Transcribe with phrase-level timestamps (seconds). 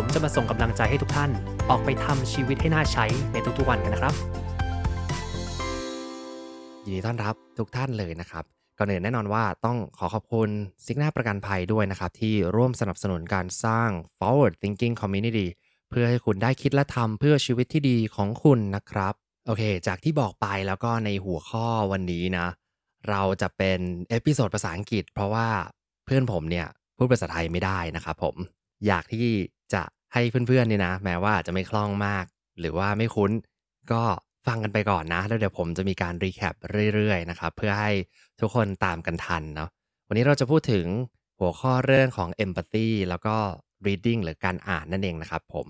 [0.00, 1.30] ผมจะมาส่งกำลังใจให้ทุกท่าน
[1.70, 4.14] ออกไปทำชีวิตให้น่าใช้ในทุกๆวันกันนะครับ
[6.84, 8.44] ยินดีต้อนรับทุกท่านเลยนะครับ
[8.78, 10.48] ก่อนอื่นแน่นอนว่าต้องขอขอบคุณ
[10.84, 13.88] ซิกนาประกันภัยด้วยนะครับ ที่ร่วมสนับสนุนการสร้าง
[14.18, 15.46] forward thinking community
[15.90, 19.14] เพื่อให้คุณได้คิดและทำเพื่อชีวิตที่ดีของคุณนะครับ
[19.46, 22.46] โอเค จากที่บอกไปแล้วก็ในหัวข้อวันนี้นะ
[23.08, 25.48] เราจะเป็นเอพิโซดภาษาอังกฤษ เพราะว่า
[26.04, 26.66] เพื่อนผมเนี่ย
[26.96, 28.36] พูดภาษาไทยไม่ได้นะครับผม
[28.86, 29.28] อยากที่
[29.74, 32.24] จะให้เพื่อนๆเนี่ยนะ แม้ว่าจะไม่คล่องมาก
[32.60, 33.32] หรือว่าไม่คุ้น
[33.92, 34.02] ก็
[34.46, 36.54] ฟังกันไปก่อนนะ แล้วเดี๋ยวผมจะมีการรีแคป
[36.94, 37.92] เรื่อยๆนะครับ เพื่อให้
[38.40, 39.68] ทุกคนตามกันทันเนาะ
[40.08, 40.86] วันนี้เราจะพูดถึง
[41.38, 43.36] หัวข้อเรื่องของ empathy แล้วก็
[43.86, 45.68] reading หรือการอ่านนั่นเองนะครับผม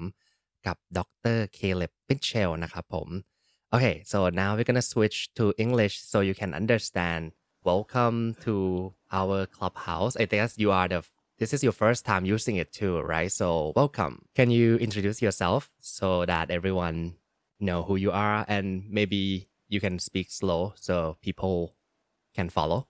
[0.67, 0.99] กับด
[1.37, 3.09] รเคเลบปิชเชลนะครับผม
[3.75, 7.23] Okay, so now we're gonna switch to English so you can understand.
[7.71, 8.55] Welcome to
[9.19, 10.15] our clubhouse.
[10.23, 11.01] I guess you are the
[11.39, 13.31] this is your first time using it too, right?
[13.31, 14.25] So welcome.
[14.35, 17.15] Can you introduce yourself so that everyone
[17.61, 21.75] know who you are and maybe you can speak slow so people
[22.35, 22.89] can follow?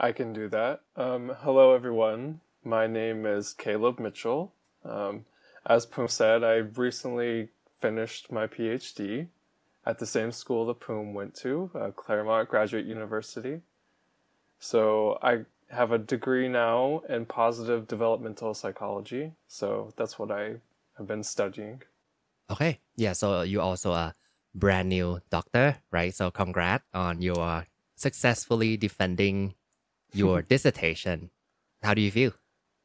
[0.00, 0.80] I can do that.
[0.96, 2.40] Um, hello, everyone.
[2.64, 4.52] My name is Caleb Mitchell.
[4.84, 5.26] Um,
[5.66, 9.28] as Poom said, I recently finished my PhD
[9.84, 13.60] at the same school that Poom went to, uh, Claremont Graduate University.
[14.58, 19.32] So I have a degree now in positive developmental psychology.
[19.48, 20.56] So that's what I
[20.98, 21.82] have been studying.
[22.50, 22.80] Okay.
[22.96, 23.14] Yeah.
[23.14, 24.14] So you also a
[24.54, 26.14] brand new doctor, right?
[26.14, 29.54] So congrats on your successfully defending
[30.12, 31.30] your dissertation.
[31.82, 32.32] How do you feel?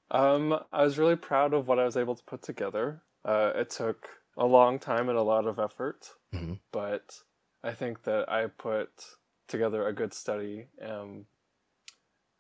[0.10, 3.04] Um, I was really proud of what I was able to put together.
[3.26, 6.60] Uh, it took a long time and a lot of effort, Mhm.
[6.72, 7.20] but
[7.64, 8.90] I think that I put
[9.50, 10.68] together a good study.
[10.82, 11.26] Um,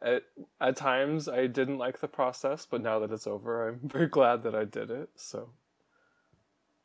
[0.01, 0.23] at,
[0.61, 4.43] at times, I didn't like the process, but now that it's over, I'm very glad
[4.43, 5.09] that I did it.
[5.15, 5.49] So,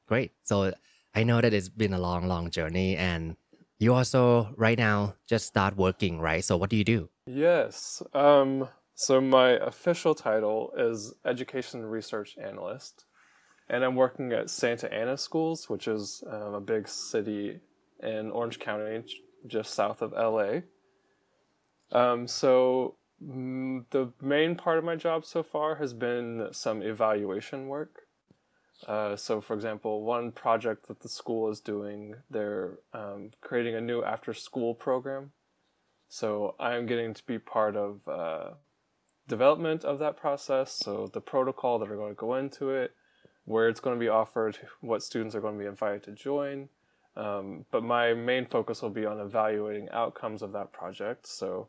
[0.06, 0.32] Great.
[0.42, 0.72] So
[1.14, 3.36] I know that it's been a long, long journey and
[3.78, 6.44] you also right now just start working, right?
[6.44, 7.08] So what do you do?
[7.26, 8.02] yes.
[8.14, 13.04] Um, so, my official title is Education Research Analyst,
[13.68, 17.60] and I'm working at Santa Ana Schools, which is um, a big city
[18.00, 19.02] in Orange County,
[19.46, 20.60] just south of LA.
[21.90, 22.96] Um, so,
[23.90, 28.02] the main part of my job so far has been some evaluation work.
[28.86, 33.80] Uh, so, for example, one project that the school is doing, they're um, creating a
[33.80, 35.30] new after school program.
[36.08, 38.50] So, I'm getting to be part of uh,
[39.28, 40.72] development of that process.
[40.72, 42.92] So, the protocol that are going to go into it,
[43.44, 46.68] where it's going to be offered, what students are going to be invited to join.
[47.16, 51.28] Um, but my main focus will be on evaluating outcomes of that project.
[51.28, 51.68] So,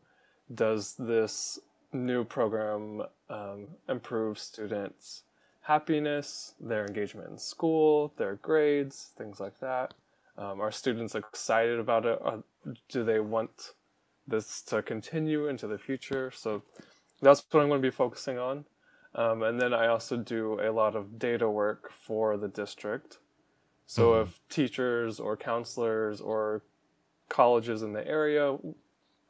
[0.54, 1.60] does this
[1.92, 5.24] new program um, improve students'
[5.62, 9.94] happiness, their engagement in school, their grades, things like that?
[10.38, 12.20] Um, are students excited about it?
[12.22, 12.44] Or
[12.90, 13.74] do they want
[14.28, 16.32] this to continue into the future?
[16.32, 16.64] So,
[17.22, 18.66] that's what I'm going to be focusing on.
[19.16, 23.20] Um, and then I also do a lot of data work for the district.
[23.86, 26.64] So if teachers or counselors or
[27.30, 28.58] colleges in the area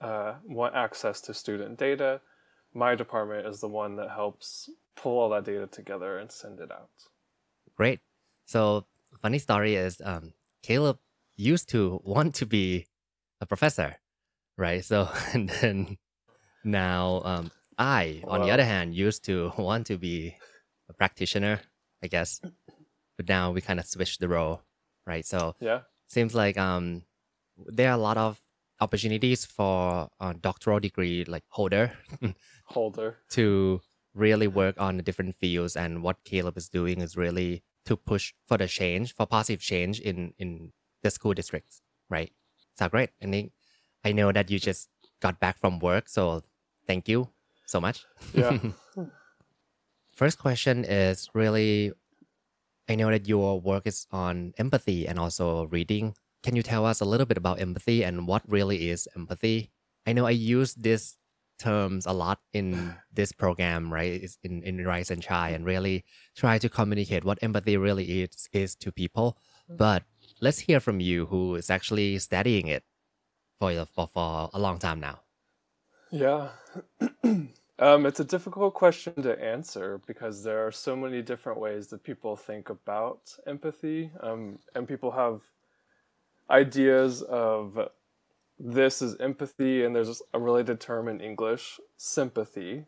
[0.01, 2.21] uh, want access to student data,
[2.73, 6.71] my department is the one that helps pull all that data together and send it
[6.71, 6.89] out.
[7.75, 7.99] Great.
[8.45, 8.85] So
[9.21, 10.99] funny story is um, Caleb
[11.35, 12.87] used to want to be
[13.41, 13.97] a professor,
[14.57, 14.83] right?
[14.83, 15.97] So and then
[16.63, 20.35] now um, I, on the other hand, used to want to be
[20.89, 21.59] a practitioner,
[22.03, 22.41] I guess.
[23.17, 24.61] But now we kind of switched the role,
[25.05, 25.25] right?
[25.25, 25.81] So Yeah.
[26.07, 27.03] seems like um,
[27.57, 28.39] there are a lot of
[28.79, 31.93] opportunities for a doctoral degree like holder.
[32.65, 33.17] Holder.
[33.29, 33.81] to
[34.13, 38.33] really work on the different fields and what Caleb is doing is really to push
[38.47, 40.71] for the change for positive change in in
[41.03, 42.31] the school districts right?
[42.75, 43.09] So great?
[43.21, 43.51] I think
[44.03, 46.41] I know that you just got back from work so
[46.87, 47.29] thank you
[47.65, 48.05] so much.
[48.33, 48.57] Yeah.
[50.15, 51.91] first question is really
[52.87, 57.01] I know that your work is on empathy and also reading can you tell us
[57.01, 59.71] a little bit about empathy and what really is empathy
[60.05, 61.17] I know I use this
[61.59, 64.29] terms a lot in this program, right?
[64.43, 66.03] In in Rise and Shine, and really
[66.35, 69.37] try to communicate what empathy really is is to people.
[69.69, 70.03] But
[70.41, 72.83] let's hear from you, who is actually studying it
[73.59, 75.19] for for, for a long time now.
[76.11, 76.49] Yeah.
[77.79, 82.03] um, it's a difficult question to answer because there are so many different ways that
[82.03, 84.11] people think about empathy.
[84.21, 85.41] Um, and people have
[86.49, 87.89] ideas of
[88.59, 92.85] this is empathy, and there's a related term in English, sympathy,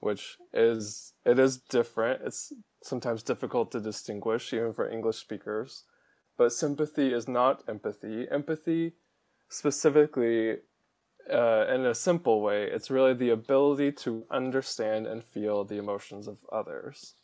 [0.00, 2.22] which is it is different.
[2.24, 2.52] It's
[2.82, 5.84] sometimes difficult to distinguish even for English speakers.
[6.36, 8.26] But sympathy is not empathy.
[8.30, 8.94] Empathy
[9.48, 10.58] specifically
[11.32, 16.28] uh, in a simple way, it's really the ability to understand and feel the emotions
[16.28, 17.14] of others.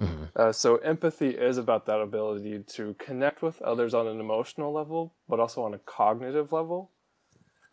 [0.00, 0.24] Mm-hmm.
[0.36, 5.14] Uh, so, empathy is about that ability to connect with others on an emotional level,
[5.28, 6.90] but also on a cognitive level.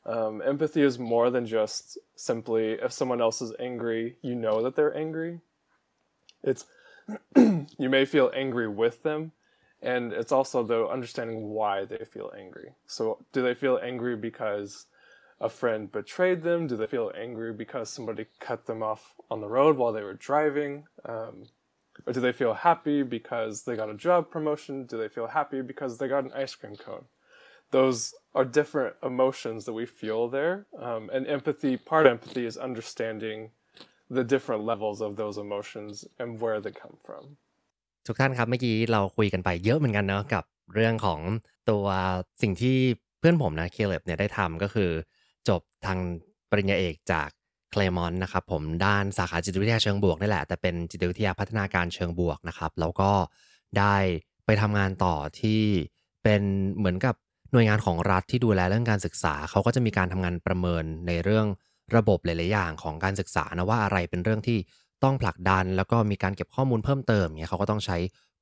[0.05, 4.75] Um, empathy is more than just simply if someone else is angry, you know that
[4.75, 5.41] they're angry.
[6.43, 6.65] It's
[7.35, 9.31] you may feel angry with them,
[9.81, 12.73] and it's also the understanding why they feel angry.
[12.87, 14.85] So, do they feel angry because
[15.39, 16.65] a friend betrayed them?
[16.65, 20.13] Do they feel angry because somebody cut them off on the road while they were
[20.13, 20.85] driving?
[21.03, 21.45] Um,
[22.06, 24.86] or do they feel happy because they got a job promotion?
[24.86, 27.06] Do they feel happy because they got an ice cream cone?
[27.70, 30.66] Those are different emotions that we feel there.
[30.78, 33.50] Um, and empathy, part empathy is understanding
[34.10, 37.24] the different levels of those emotions and where they come from.
[38.06, 40.44] ทุกท่านครับเมื่อกี้เราคุยกันไปเยอะเหมือนกันเนาะกับ
[40.74, 41.20] เรื่องของ
[41.70, 41.86] ตัว
[42.42, 42.76] สิ่งที่
[43.18, 44.90] เพื่อนผมนะเคเลบเนี่ยได้ทำก็คือ
[45.48, 45.98] จบทาง
[46.50, 47.28] ปริญญาเอกจาก
[47.71, 53.11] เคลมอนนะครับผมด้านสาขาจิตวิทยาเชิงบวกนี่แหละ แต่เป็นจิตวิทยาพัฒนาการเชิงบวกนะครับ แล้วก็
[53.77, 53.95] ได้
[54.45, 55.61] ไปทำงานต่อที่
[56.23, 56.41] เป็น
[56.77, 57.15] เหมือนกับ
[57.51, 61.47] หน่วยงานของรัฐที่ดูแลเรื่องการศึกษา เขาก็จะมีการทำงานประเมินในเรื่อง
[61.95, 64.57] ระบบหลาย ๆ อย่างของการศึกษานะว่าอะไรเป็นเรื่องที่
[65.03, 67.97] ต้องผลักดัน แล้วก็มีการเก็บข้อมูลเพิ่มเติมเนี่ยเขาก็ต้องใช้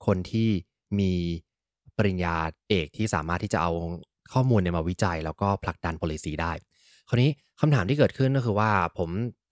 [0.05, 0.49] คนที่
[0.99, 1.13] มี
[1.97, 2.35] ปริญญา
[2.69, 3.71] เอกที่สามารถที่จะเอา
[4.33, 6.51] ข้อมูลเนี่ยมาวิจัย แล้วก็ผลักดัน policy ได้
[7.13, 7.31] ราวนี้
[7.61, 9.09] คำถามที่เกิดขึ้นก็คือว่าผม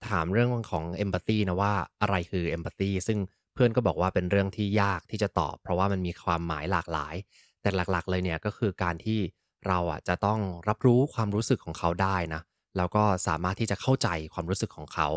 [0.08, 1.72] ถามเรื่องของเอมพัตตีนะว่า
[2.02, 3.18] อะไรคือเอมพัตตีซึ่ง
[3.54, 7.14] เพื่อนก็บอกว่าเป็นเรื่องที่ยากที่จะตอบ เพราะว่ามันมีความหมายหลากหลาย
[7.62, 9.18] แต่หลักๆ เลยเนี่ยก็คือการที่
[9.66, 12.42] เราอะจะต้องรับรู้ความรู้สึกของเขาได้นะ
[12.76, 15.08] แล้วก็สามารถที่จะเข้าใจความรู้สึกของเขา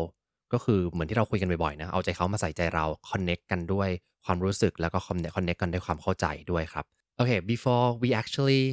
[0.52, 3.88] ก็คือเหมือนที่เราคุยกันบ่อยๆนะเอาใจเขามาใส่ใจเราคอนเน็กกันด้วย
[4.24, 6.84] ความรู้สึกแล้วก็คอนเน็กคอนเน็กกันด้วยความเข้าใจด้วยครับ
[7.16, 8.64] โอเค before we actually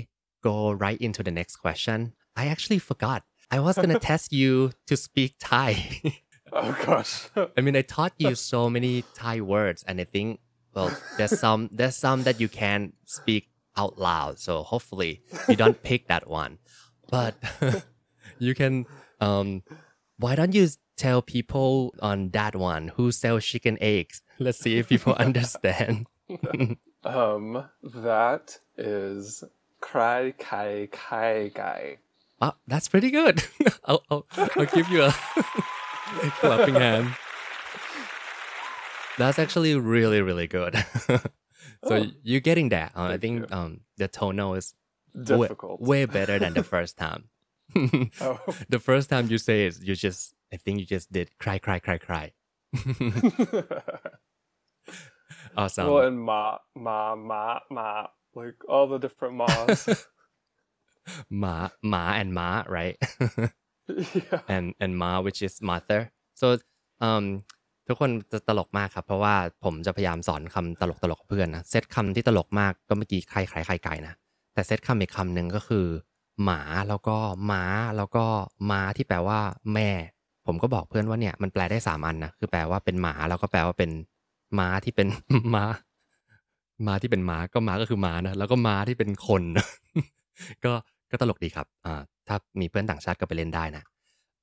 [0.48, 2.00] go right into the next question
[2.42, 3.22] I actually forgot
[3.52, 6.02] I was gonna test you to speak Thai.
[6.54, 7.30] oh gosh.
[7.58, 10.40] I mean, I taught you so many Thai words, and I think
[10.74, 14.40] well, there's some there's some that you can speak out loud.
[14.40, 16.60] So hopefully you don't pick that one,
[17.10, 17.36] but
[18.40, 18.86] you can.
[19.20, 19.64] Um,
[20.18, 20.68] why don't you
[20.98, 24.22] tell people on that one who sells chicken eggs?
[24.40, 26.08] Let's see if people understand.
[27.04, 29.44] um, that is
[29.82, 31.98] cry kai kai guy.
[32.44, 33.42] Oh, that's pretty good.
[33.86, 35.12] I'll, I'll, I'll give you a
[36.42, 37.16] clapping hand.
[39.18, 40.76] That's actually really, really good.
[41.08, 41.22] so
[41.86, 42.92] oh, you're getting that.
[42.98, 44.74] Uh, I think um, the tonal is
[45.16, 47.30] difficult, way, way better than the first time.
[48.20, 48.42] oh.
[48.68, 51.80] The first time you say it, you just, I think you just did cry, cry,
[51.80, 52.34] cry, cry.
[55.56, 55.88] awesome.
[55.88, 60.08] Well, and ma, ma, ma, ma, like all the different ma's.
[61.44, 61.56] Ma,
[61.94, 62.96] Ma and Ma, right?
[64.16, 64.40] yeah.
[64.56, 66.02] and and Ma which is mother
[66.42, 66.48] so
[67.08, 67.26] um
[67.88, 74.14] ทุกคนจะตลกมากครับ เพราะว่าผมจะพยายามสอนคำตลกตลกกับเพื่อนนะเซตคำที่ตลกมากก็เมื่อกี้ใครใครใครไก่นะ
[74.54, 75.86] แต่เซตคำอีกคำหนึ่งก็คือ
[76.44, 77.18] หมาแล้วก็
[77.52, 77.64] ม้า
[77.98, 78.26] แล้วก็
[78.72, 79.40] ม้าที่แปลว่า
[79.74, 79.90] แม่
[80.46, 83.92] ผมก็บอกเพื่อนว่าเนี่ยมันแปลได้สามอันนะคือแปลว่าเป็นหมาแล้วก็แปลว่าเป็น
[84.60, 85.08] ม้าที่เป็น
[85.56, 85.66] ม้า
[86.86, 89.44] ม้าที่เป็นม้าก็ม้าก็คือม้านะแล้วก็ม้าที่เป็นคน
[90.65, 90.73] ก็
[91.11, 93.85] ก็ตลกดีครับอ่าถ้ามีเพื่อนต่างชาติก็ไปเล่นได้นะ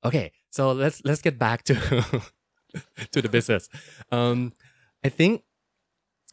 [0.06, 1.74] Okay so let's let's get back to
[3.12, 3.62] to the business
[4.18, 4.38] um
[5.06, 5.32] I think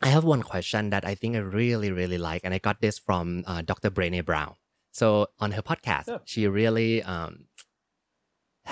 [0.07, 2.95] I have one question that I think I really really like and I got this
[3.07, 3.89] from uh, Dr.
[3.95, 4.53] Brené Brown
[4.99, 5.07] so
[5.43, 6.21] on her podcast yeah.
[6.31, 7.33] she really um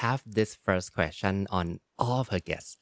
[0.05, 1.65] have this first question on
[2.03, 2.77] all of her guests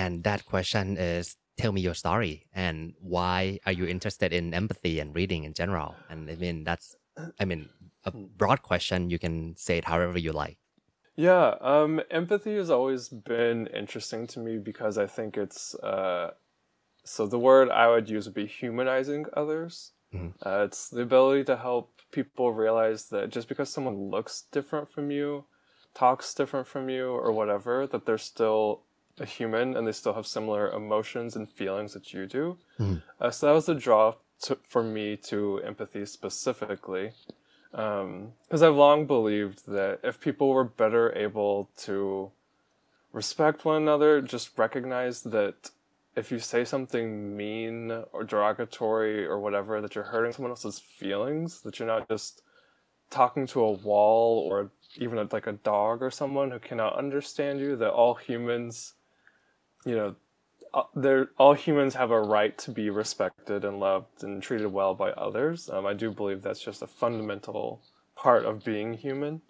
[0.00, 4.94] and that question is tell me your story and why are you interested in empathy
[4.98, 6.96] and reading in general and I mean that's
[7.39, 7.69] I mean
[8.05, 9.09] a broad question.
[9.09, 10.57] You can say it however you like.
[11.15, 16.31] Yeah, um, empathy has always been interesting to me because I think it's uh,
[17.03, 19.91] so the word I would use would be humanizing others.
[20.13, 20.29] Mm-hmm.
[20.47, 25.11] Uh, it's the ability to help people realize that just because someone looks different from
[25.11, 25.45] you
[25.93, 28.83] talks different from you or whatever, that they're still
[29.19, 32.57] a human and they still have similar emotions and feelings that you do.
[32.79, 33.01] Mhm.
[33.19, 37.11] Uh, so that was the draw to, for me to empathy specifically.
[37.73, 42.31] Um, because I've long believed that if people were better able to
[43.13, 45.69] respect one another, just recognize that
[46.15, 51.61] if you say something mean or derogatory or whatever, that you're hurting someone else's feelings,
[51.61, 52.41] that you're not just
[53.09, 57.75] talking to a wall or even like a dog or someone who cannot understand you,
[57.75, 58.93] that all humans,
[59.85, 60.15] you know,
[60.73, 64.93] uh, they're all humans have a right to be respected and loved and treated well
[64.95, 65.69] by others.
[65.69, 67.81] Um, I do believe that's just a fundamental
[68.15, 69.41] part of being human.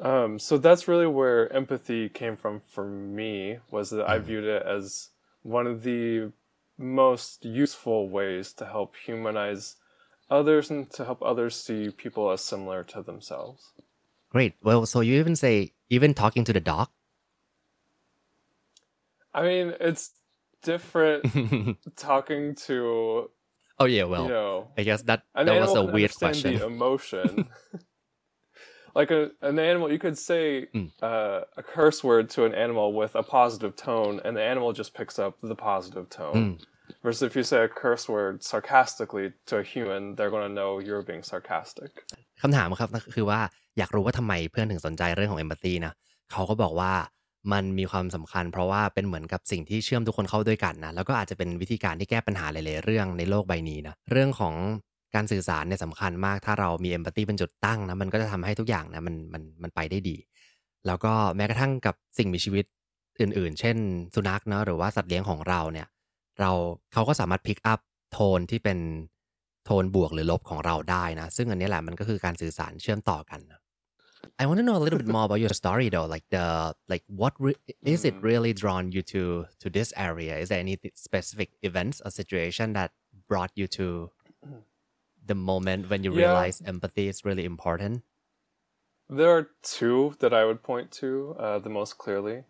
[0.00, 3.58] Um, so that's really where empathy came from for me.
[3.70, 5.10] Was that I viewed it as
[5.42, 6.30] one of the
[6.78, 9.76] most useful ways to help humanize
[10.30, 13.72] others and to help others see people as similar to themselves.
[14.30, 16.88] great well so you even say even talking to the dog
[19.37, 20.11] I mean, it's
[20.61, 21.19] different
[22.09, 22.75] talking to
[23.81, 26.11] oh yeah well you know I guess that an that was animal a can weird
[26.11, 27.29] understand question the emotion.
[28.95, 30.89] like a, an animal, you could say Mm.
[31.01, 34.91] uh, a curse word to an animal with a positive tone, and the animal just
[34.93, 36.35] picks up the positive tone.
[36.35, 36.53] Mm.
[37.05, 40.79] Versus if you say a curse word sarcastically to a human, they're going to know
[40.87, 41.91] you're being sarcastic.
[42.41, 43.39] คำถามครับคือว่า
[43.77, 45.93] อยากรู้ว่าทำไมเพื่อนถึงสนใจเรื่องของ empathy นะ
[46.31, 46.93] เขาก็บอกว่า
[47.52, 54.54] มันมีความสำคัญ เพราะว่าเป็นเหมือนกับสิ่งที่เชื่อมทุกคนเข้าด้วยกันนะแล้วก็อาจจะเป็นวิธีการที่แก้ปัญหาหลายๆเรื่องในโลกใบนี้นะเรื่องของ
[55.14, 60.16] การสื่อสารเนี่ยสำคัญมาก ถ้าเรามี empathy เป็นจุดตั้งนะมันก็จะทำให้ทุกอย่างนะมันมันมันไปได้ดี
[60.86, 62.64] แล้วก็แม้กระทั่งกับสิ่งมีชีวิต
[63.20, 63.76] อื่น ๆ เช่น
[64.14, 65.86] สุนัขเนอะหรือว่าสัตว์เลี้ยงของเราเนี่ย
[66.40, 66.50] เรา
[66.92, 67.80] เขาก็สามารถ pick up
[68.12, 68.78] โทนที่เป็น
[69.64, 73.60] โทนบวกหรือลบของเราได้นะ ซึ่งอันนี้แหละมันก็คือการสื่อสารเชื่อมต่อกันนะ
[74.38, 77.02] I want to know a little bit more about your story though like the like
[77.08, 81.50] what re- is it really drawn you to to this area is there any specific
[81.62, 82.92] events or situation that
[83.28, 84.10] brought you to
[85.24, 86.16] the moment when you Yeah.
[86.16, 88.02] realize empathy is really important
[89.10, 92.44] There are two that I would point to uh, the most clearly.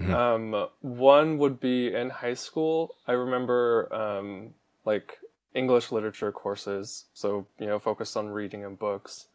[0.00, 2.96] Um, one would be in high school.
[3.06, 4.54] I remember um,
[4.84, 5.18] like
[5.54, 9.28] English literature courses, so you know, focused on reading and books,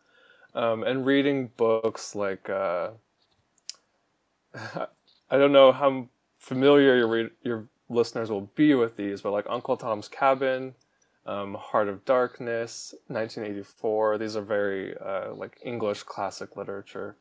[0.56, 2.92] um, and reading books like uh,
[4.56, 6.08] I don't know how
[6.40, 10.76] familiar your read- your listeners will be with these, but like Uncle Tom's Cabin,
[11.26, 14.18] um, Heart of Darkness, 1984.
[14.18, 17.16] These are very uh, like English classic literature.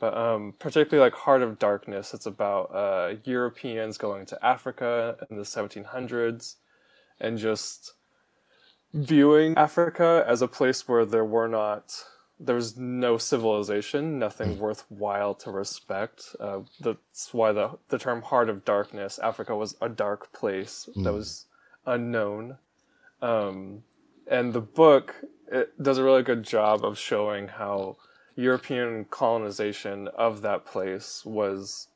[0.00, 5.36] But um, particularly like Heart of Darkness, it's about uh, Europeans going to Africa in
[5.36, 6.56] the 1700s
[7.20, 7.94] and just
[8.94, 12.04] viewing Africa as a place where there were not,
[12.40, 16.36] there was no civilization, nothing worthwhile to respect.
[16.38, 21.12] Uh, that's why the, the term Heart of Darkness, Africa was a dark place that
[21.12, 21.46] was
[21.84, 22.58] unknown.
[23.20, 23.82] Um,
[24.30, 25.16] and the book
[25.50, 27.96] it does a really good job of showing how
[28.36, 31.88] European colonization of that place was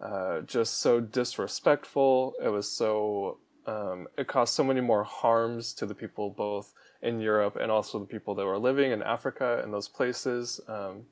[0.00, 2.34] uh, just so disrespectful.
[2.42, 7.20] It was so um, it caused so many more harms to the people both in
[7.20, 10.60] Europe and also the people that were living in Africa and those places.
[10.68, 11.04] Um,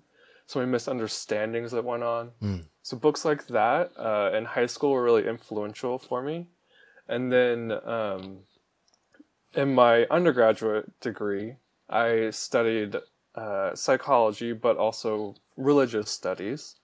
[0.47, 2.30] so many misunderstandings that went on.
[2.83, 6.47] So books like that uh, in high school were really influential for me.
[7.07, 8.38] And then um,
[9.54, 11.57] in my undergraduate degree,
[11.90, 12.97] I studied
[13.35, 16.76] uh, psychology, but also religious studies.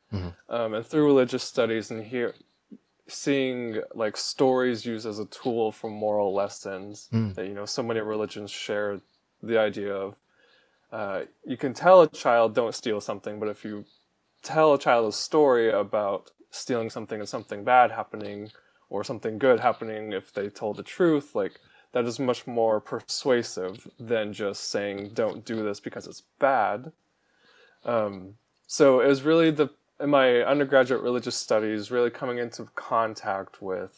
[0.49, 2.35] Um, and through religious studies and here,
[3.07, 8.01] seeing like stories used as a tool for moral lessons that, you know, so many
[8.01, 9.01] religions share
[9.43, 10.17] the idea of
[10.93, 13.85] uh, you can tell a child don't steal something, but if you
[14.43, 18.51] tell a child a story about stealing something and something bad happening
[18.89, 21.59] or something good happening if they told the truth, like
[21.93, 26.93] that is much more persuasive than just saying don't do this because it's bad.
[27.85, 28.35] Um,
[28.67, 29.71] so it was really the
[30.04, 32.62] in my undergraduate religious studies really coming into
[32.94, 33.94] contact with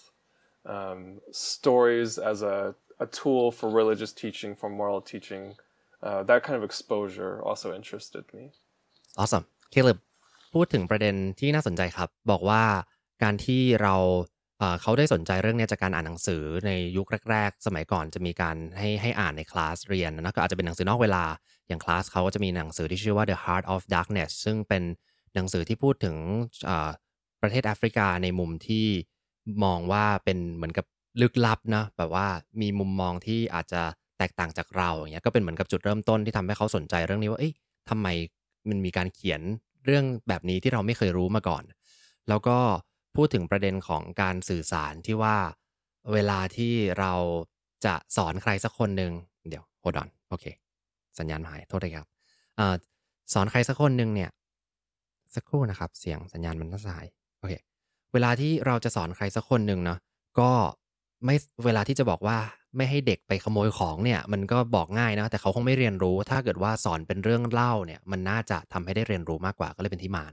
[0.76, 1.00] um,
[1.32, 2.58] stories as a,
[3.06, 5.44] a tool for religious teaching, for moral teaching.
[6.08, 8.44] Uh, that kind of exposure also interested me.
[9.22, 9.98] awesome เคลบ
[10.54, 12.64] พูดถึงประเด็นที่น่าสนใจครับ บอกว่า
[13.24, 13.96] การที่เรา
[14.60, 21.24] เอ่อเขาได้สนใจเรื่องเนี้ยจากการอ่านหนังสือในยุคแรก ๆ สมัยก่อนจะมีการให้ให้อ่านในคลาสเรียนนะก็อาจจะเป็นหนังสือนอกเวลา
[21.68, 24.84] อย่างคลาสเขาก็จะมีหนังสือที่ชื่อว่า The Heart of Darkness ซึ่งเป็น
[25.37, 26.17] หนังสือที่พูดถึง
[27.43, 28.87] ประเทศแอฟริกาในมุมที่
[29.65, 30.87] มองว่าเป็นเหมือนกับ
[31.23, 32.27] ลึกลับนะแบบว่า
[32.61, 33.83] มีมุมมองที่อาจจะ
[34.19, 37.53] แตกต่างจากเราอย่างเงี้ยก็เป็นเหมือนกับจุดเริ่มต้นที่ทำให้เขาสนใจเรื่องนี้ว่าเอ้ย
[37.91, 38.07] ทำไม
[38.69, 39.41] มันมีการเขียน
[39.85, 41.65] เรื่องแบบนี้ที่เราไม่เคยรู้มาก่อน
[42.29, 42.59] แล้วก็
[43.17, 45.37] พูดถึงประเด็นของการสื่อสารที่ว่า
[46.13, 47.13] เวลาที่เรา
[47.85, 49.13] จะสอนใครสักคนหนึ่ง
[49.49, 50.45] เดี๋ยวโฮดอนโอเค
[51.19, 52.07] สัญญาณหายโทษทีครับ
[52.59, 52.61] อ
[53.35, 54.31] สอนใครสักคนหนึ่งเนี่ย
[55.37, 57.07] สักครู่นะครับ เสียงสัญญาณมันน่าจะหาย
[57.41, 57.53] โอเค
[58.13, 59.99] เวลาที่เราจะสอนใครสักคนหนึ่งเนาะ
[60.41, 60.51] ก็
[61.25, 62.39] ไม่เวลาที่จะบอกว่า
[62.77, 70.25] ไม่ให้เด็กไปขโมยของเนี่ย มันก็บอกง่ายนะ แต่เขาคงไม่เรียนรู้ ถ้าเกิดว่าสอนเป็นเรื่องเล่าเนี่ย มันน่าจะทำให้ได้เรียนรู้มากกว่าก็เลยเป็นที่มา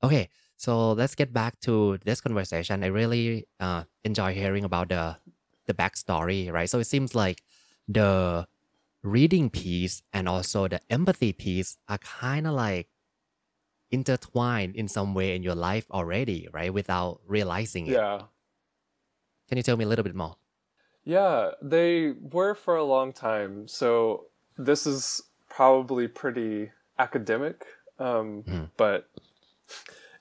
[0.00, 0.16] โอเค
[0.64, 1.74] so let's get back to
[2.08, 3.24] this conversation I really
[3.66, 5.04] uh, enjoy hearing about the
[5.68, 7.38] the backstory right so it seems like
[7.98, 8.12] the
[9.16, 12.86] reading piece and also the empathy piece are kind of like
[13.90, 18.22] intertwined in some way in your life already right without realizing it Yeah.
[19.48, 20.36] can you tell me a little bit more
[21.04, 23.66] Yeah, they were for a long time.
[23.66, 24.26] So
[24.58, 27.64] this is probably pretty academic,
[27.98, 28.44] um,
[28.76, 29.08] but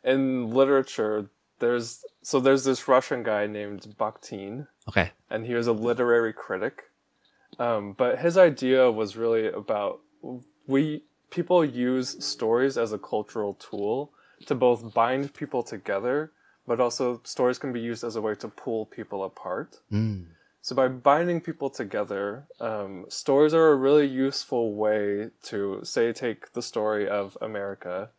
[0.03, 5.73] in literature, there's so there's this Russian guy named Bakhtin, okay and he was a
[5.73, 6.83] literary critic.
[7.59, 9.99] Um, but his idea was really about
[10.65, 14.11] we people use stories as a cultural tool
[14.45, 16.31] to both bind people together,
[16.67, 19.79] but also stories can be used as a way to pull people apart.
[20.61, 26.53] So by binding people together, um, stories are a really useful way to say take
[26.53, 28.09] the story of America.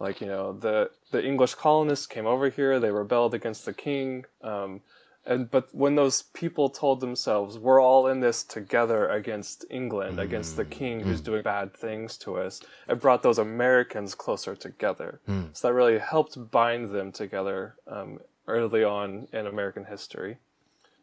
[0.00, 4.24] Like you know the the English colonists came over here, they rebelled against the king,
[4.42, 4.80] um,
[5.26, 10.56] and but when those people told themselves we're all in this together against England, against
[10.56, 10.70] the mm.
[10.70, 11.24] king who's mm.
[11.24, 15.20] doing bad things to us, it brought those Americans closer together.
[15.28, 15.56] Mm.
[15.56, 20.38] So that really helped bind them together um, early on in American history.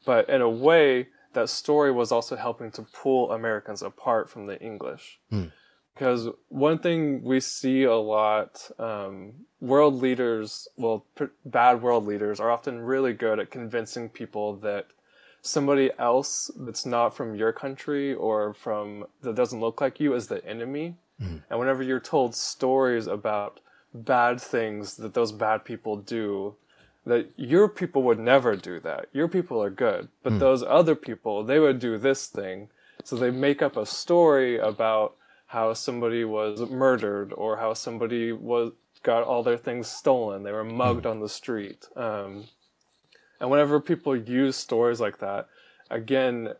[0.05, 4.59] But in a way, that story was also helping to pull Americans apart from the
[4.59, 5.19] English.
[5.29, 5.45] Hmm.
[5.93, 12.39] Because one thing we see a lot, um, world leaders, well, p- bad world leaders,
[12.39, 14.87] are often really good at convincing people that
[15.41, 20.27] somebody else that's not from your country or from that doesn't look like you is
[20.27, 20.95] the enemy.
[21.51, 23.59] And whenever you're told stories about
[23.93, 26.55] bad things that those bad people do,
[27.05, 29.05] that your people would never do that.
[29.13, 32.69] Your people are good, but those other people, they would do this thing.
[33.03, 35.15] So they make up a story about
[35.51, 38.71] how somebody was murdered or how somebody was
[39.03, 40.43] got all their things stolen.
[40.43, 41.89] They were mugged on the street.
[41.93, 42.45] Um,
[43.37, 45.49] and whenever people use stories like that,
[45.89, 46.53] again,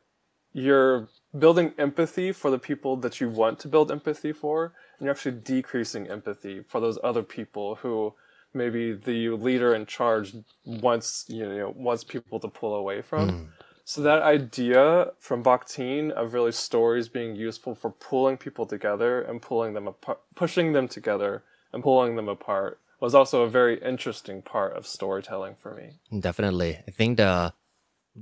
[0.51, 5.11] you're building empathy for the people that you want to build empathy for, and you're
[5.11, 8.13] actually decreasing empathy for those other people who
[8.53, 13.53] maybe the leader in charge wants you know wants people to pull away from.
[13.85, 19.41] So that idea from Bakhtin of really stories being useful for pulling people together and
[19.41, 24.41] pulling them apart, pushing them together and pulling them apart was also a very interesting
[24.41, 26.19] part of storytelling for me.
[26.19, 26.79] Definitely.
[26.87, 27.53] I think the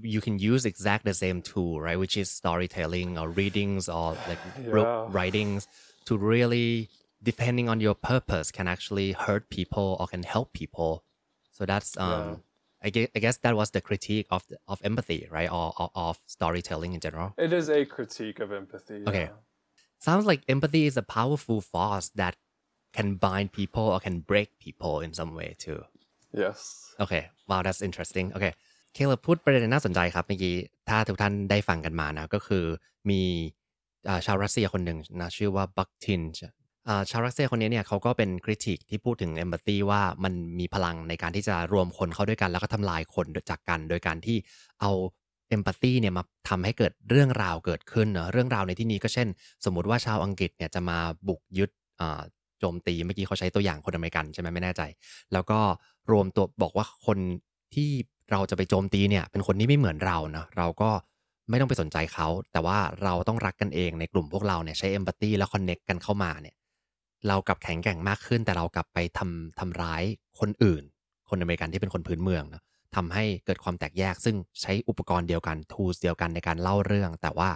[0.01, 1.97] you can use exactly the same tool, right?
[1.97, 5.05] Which is storytelling or readings or like Yeah.
[5.09, 5.67] writings
[6.05, 6.89] to really,
[7.21, 11.03] depending on your purpose, can actually hurt people or can help people.
[11.51, 12.43] So that's um,
[12.86, 15.50] I guess, I guess that was the critique of the, of empathy, right?
[15.50, 17.34] Or, or of storytelling in general.
[17.38, 19.02] It is a critique of empathy.
[19.08, 19.28] Okay.
[19.28, 19.28] yeah.
[19.98, 22.34] Sounds like empathy is a powerful force that
[22.92, 25.80] can bind people or can break people in some way too.
[26.42, 26.58] Yes.
[26.98, 27.14] โอเค
[27.50, 28.46] wow that's interesting โอเค
[28.94, 30.56] เคลพูดประเด็นน่าสนใจครับเมื่อกี้
[30.88, 32.64] ถ้าทุกท่านได้ฟังกันมานะ ก็คือ
[33.10, 33.20] มี
[34.08, 36.22] อ่าชาวรัสเซียคนหนึ่งนะ ชื่อว่าบัคทิน
[37.09, 44.37] ชาวรัสเซียคนนี้เนี่ยเขาก็เป็นคริติกที่พูดถึงเอมพัตตีว่ามันมีพลังในการที่จะรวมคนเข้าด้วยกัน แล้วก็ทำลายคนจากกัน โดยการที่
[44.81, 44.91] เอา
[45.49, 49.27] เอมพัตตีเนี่ยมาทำให้เกิดเรื่องราวเกิดขึ้นเนอะเรื่องราวในที่นี้ก็เช่น
[49.65, 51.69] สมมุติว่าชาวอังกฤษเนี่ยจะมาบุกยึด
[52.01, 52.21] อ่า
[52.59, 54.81] โจมตีเมื่อกี้เขาใช้ตัวอย่างคนอเมริกันใช่ไหมไม่แน่ใจ
[55.33, 55.59] แล้วก็
[56.11, 57.17] รวมตัวบอกว่าคน
[57.75, 57.89] ที่
[58.31, 60.89] เราจะไปโจมตีเนี่ยเป็นคนที่ไม่เหมือนเราเนะเราก็
[61.49, 66.55] ไม่ต้องไปสนใจเขา แต่ว่าเราต้องรักกันเองในกลุ่มพวกเราเนี่ยใช้เอมพัตตีแล้วคอนเน็กกันเข้ามาเนี่ย
[67.27, 70.03] เรากลับแข็งแกร่งมากขึ้น แต่เรากลับไปทำทำร้าย
[70.39, 70.83] คนอื่น
[71.29, 72.61] คนอเมริกันที่เป็นคนพื้นเมืองนะ
[72.95, 77.49] ทำให้เกิดความแตกแยก ซึ่งใช้อุปกรณ์เดียวกันทูสเดียวกันในการเล่าเรื่อง แต่ว่า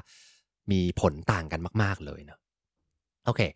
[0.72, 2.38] มีผลต่างกันมาก ๆ เลยนะ
[3.32, 3.52] Okay,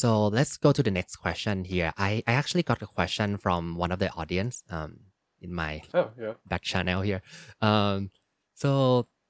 [0.00, 1.90] so let's go to the next question here.
[2.08, 4.90] I, I actually got a question from one of the audience um,
[5.40, 6.34] in my Oh, yeah.
[6.50, 7.20] back channel here.
[7.60, 8.10] Um,
[8.62, 8.70] so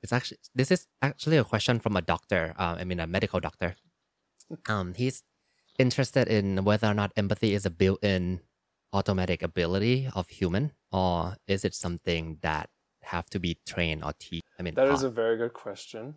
[0.02, 2.42] it's actually this is actually a question from a doctor.
[2.62, 3.70] Uh, I mean, a medical doctor.
[4.74, 5.16] Um, he's
[5.78, 8.40] interested in whether or not empathy is a built-in
[8.92, 12.70] automatic ability of human, or is it something that
[13.02, 14.42] have to be trained or teach?
[14.58, 15.06] I mean, That is taught?
[15.06, 16.14] a very good question.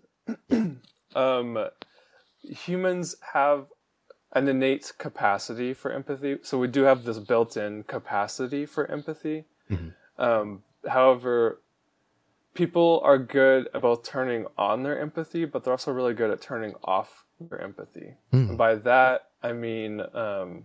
[1.15, 1.67] um,
[2.41, 3.67] humans have
[4.33, 6.37] an innate capacity for empathy.
[6.41, 9.45] So we do have this built-in capacity for empathy.
[10.17, 11.59] Um, however,
[12.53, 16.75] people are good about turning on their empathy, but they're also really good at turning
[16.83, 18.15] off their empathy.
[18.31, 20.63] And by that, I mean um,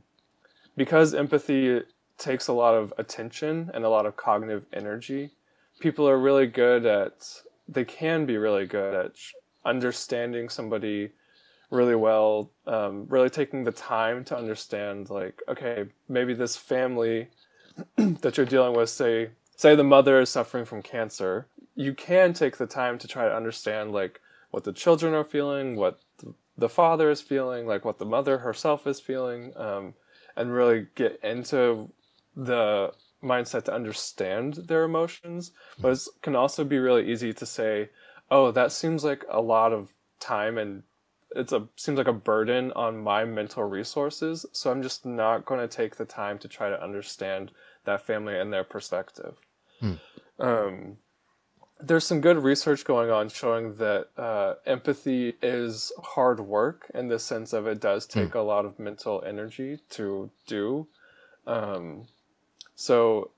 [0.77, 1.83] because empathy
[2.19, 5.31] takes a lot of attention and a lot of cognitive energy,
[5.81, 9.12] people are really good at, they can be really good at
[9.65, 11.11] understanding somebody
[11.71, 17.29] really well, um, really taking the time to understand, like, okay, maybe this family
[17.97, 22.57] that you're dealing with, say, say the mother is suffering from cancer, you can take
[22.57, 24.21] the time to try to understand, like,
[24.53, 26.01] what the children are feeling, what
[26.57, 29.95] the, the father is feeling, like what the mother herself is feeling, um,
[30.37, 31.90] and really get into
[32.37, 32.92] the
[33.23, 35.53] mindset to understand their emotions.
[35.81, 37.90] But it can also be really easy to say,
[38.31, 40.83] "Oh, that seems like a lot of time and
[41.35, 45.61] it's a seems like a burden on my mental resources, so I'm just not going
[45.61, 47.51] to take the time to try to understand
[47.85, 49.37] that family and their perspective."
[50.38, 50.99] Um,
[51.81, 57.19] there's some good research going on showing that uh, empathy is hard work in the
[57.19, 60.87] sense of it does take a lot of mental energy to do.
[61.47, 62.07] Um,
[62.75, 63.31] so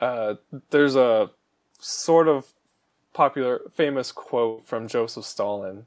[0.00, 0.34] uh,
[0.70, 1.30] there's a
[1.78, 2.46] sort of
[3.12, 5.86] popular, famous quote from Joseph Stalin.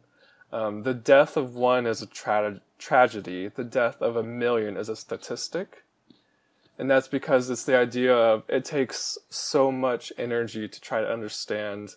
[0.51, 3.47] Um, the death of one is a tra- tragedy.
[3.49, 5.83] The death of a million is a statistic
[6.81, 11.07] and that's because it's the idea of it takes so much energy to try to
[11.07, 11.95] understand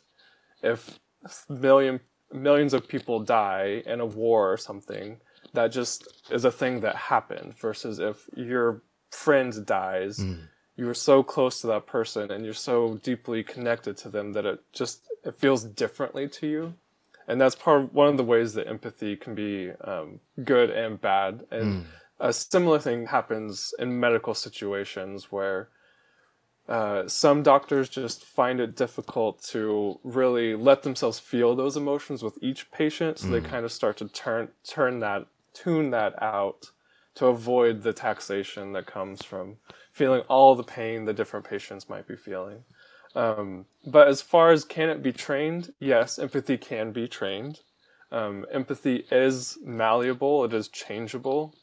[0.63, 1.01] if
[1.49, 1.99] million
[2.33, 5.19] millions of people die in a war or something
[5.55, 10.21] that just is a thing that happened versus if your friend dies
[10.77, 14.45] you were so close to that person and you're so deeply connected to them that
[14.45, 16.75] it just it feels differently to you.
[17.27, 21.01] And that's part of one of the ways that empathy can be um, good and
[21.01, 21.47] bad.
[21.51, 21.87] And
[22.25, 25.69] a similar thing happens in medical situations where
[26.67, 32.39] uh, some doctors just find it difficult to really let themselves feel those emotions with
[32.41, 36.71] each patient, so they kind of start to turn turn that tune that out
[37.15, 39.59] to avoid the taxation that comes from
[39.93, 42.65] feeling all the pain the different patients might be feeling.
[43.15, 47.61] Um, but as far as can it be trained, yes, empathy can be trained.
[48.11, 51.55] Um, empathy is malleable; it is changeable.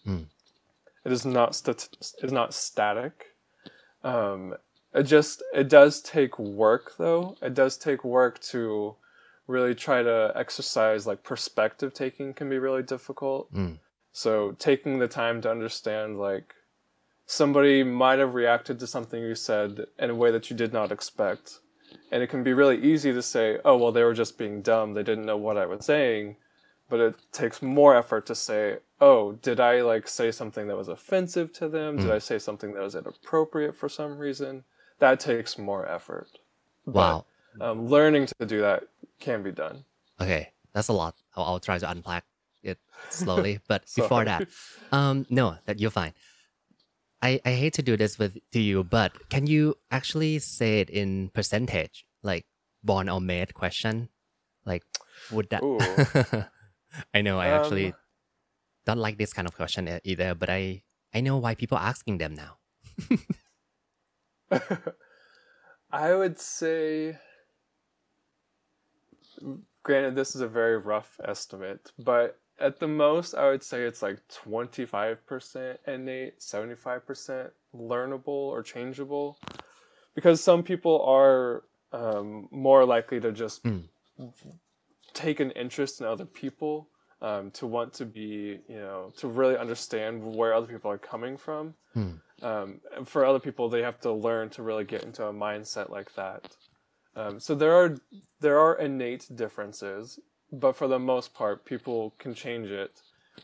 [1.06, 1.90] It is not stat-
[2.22, 3.26] is not static.
[4.04, 4.56] Um,
[4.94, 7.38] it just it does take work though.
[7.42, 8.96] It does take work to
[9.48, 13.50] really try to exercise like perspective taking can be really difficult.
[14.14, 16.54] So taking the time to understand like
[17.26, 20.92] somebody might have reacted to something you said in a way that you did not
[20.92, 21.60] expect.
[22.12, 24.94] And it can be really easy to say, oh, well, they were just being dumb.
[24.94, 26.36] They didn't know what I was saying.
[26.90, 30.88] But it takes more effort to say, oh, did I like say something that was
[30.88, 31.98] offensive to them?
[31.98, 34.64] Did I say something that was inappropriate for some reason?
[35.00, 36.30] That takes more effort.
[36.86, 37.26] Wow.
[37.60, 38.84] Um, learning to do that
[39.20, 39.84] can be done.
[40.22, 41.16] Okay, that's a lot.
[41.36, 42.24] I'll, I'll try to unpack
[42.64, 42.78] it
[43.10, 43.60] slowly.
[43.68, 44.48] But before that,
[44.92, 46.14] um, no, that you're fine.
[47.22, 50.90] I, I hate to do this with to you, but can you actually say it
[50.90, 52.46] in percentage, like
[52.84, 54.10] born or made question?
[54.66, 54.84] Like,
[55.32, 55.62] would that?
[57.14, 57.94] I know I actually Um,
[58.86, 62.18] don't like this kind of question either, but I I know why people are asking
[62.18, 62.58] them now.
[65.92, 67.18] I would say,
[69.84, 74.02] granted, this is a very rough estimate, but at the most, I would say it's
[74.02, 79.38] like 25% innate, 75% learnable or changeable.
[80.14, 83.66] Because some people are um, more likely to just
[85.14, 86.90] take an interest in other people,
[87.23, 91.37] um, to want to be, you know, to really understand where other people are coming
[91.37, 91.75] from.
[92.43, 95.91] Um, and for other people, they have to learn to really get into a mindset
[95.91, 96.43] like that.
[97.17, 97.97] Um, so there are
[98.41, 100.19] there are innate differences,
[100.53, 102.93] but for the most part, people can change it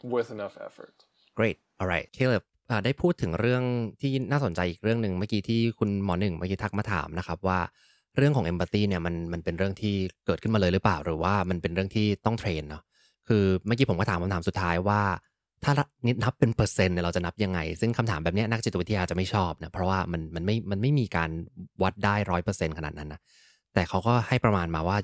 [0.03, 0.95] with enough effort.
[1.35, 3.63] Great alright Caleb อ่าได้พูดถึงเรื่อง
[4.01, 7.61] ที่น่าสนใจอีกเรื่องหนึ่งเมื่อกี้ที่คุณหมอหนึ่งเมื่อกี้ทักมาถามนะครับว่า
[8.17, 9.95] เรื่องของ empathy เนี่ยมันมันเป็นเรื่องที่
[10.27, 12.83] เกิดขึ้นมาเลยหรือเปล่า หรือว่ามันเป็นเรื่องที่ต้องเทรนเนาะ
[13.28, 15.02] คือเมื่อกี้ผมก็ถามคำถามสุดท้ายว่า
[15.64, 15.74] ถ้า
[16.08, 21.30] นิดนับเป็นเปอร์เซ็นต์เนี่ยเราจะนับยังไง ซึ่งคำถามแบบนี้นักจิตวิทยาจะไม่ชอบนะเพราะว่ามันมันไม่มันไม่มีการ
[21.84, 23.20] วัดได้ร้อยเปอร์เซ็นต์ขนาดนั้นนะ
[23.74, 24.98] แต่เขาก็ให้ประมาณมาว่า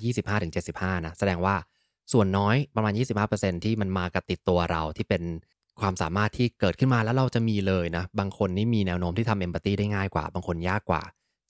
[0.49, 1.55] 25-75นะแสดงว่า
[2.13, 2.93] ส่วนน้อยประมาณ
[3.29, 5.23] 25%ที่มันมากับติดตัวเราที่เป็น
[5.81, 11.01] ความสามารถที่เกิดขึ้นมาแล้วเราจะมีเลยนะ บางคนนี่มีแนวโน้มที่ทำเอมพัตตีได้ง่ายกว่า บางคนยากกว่า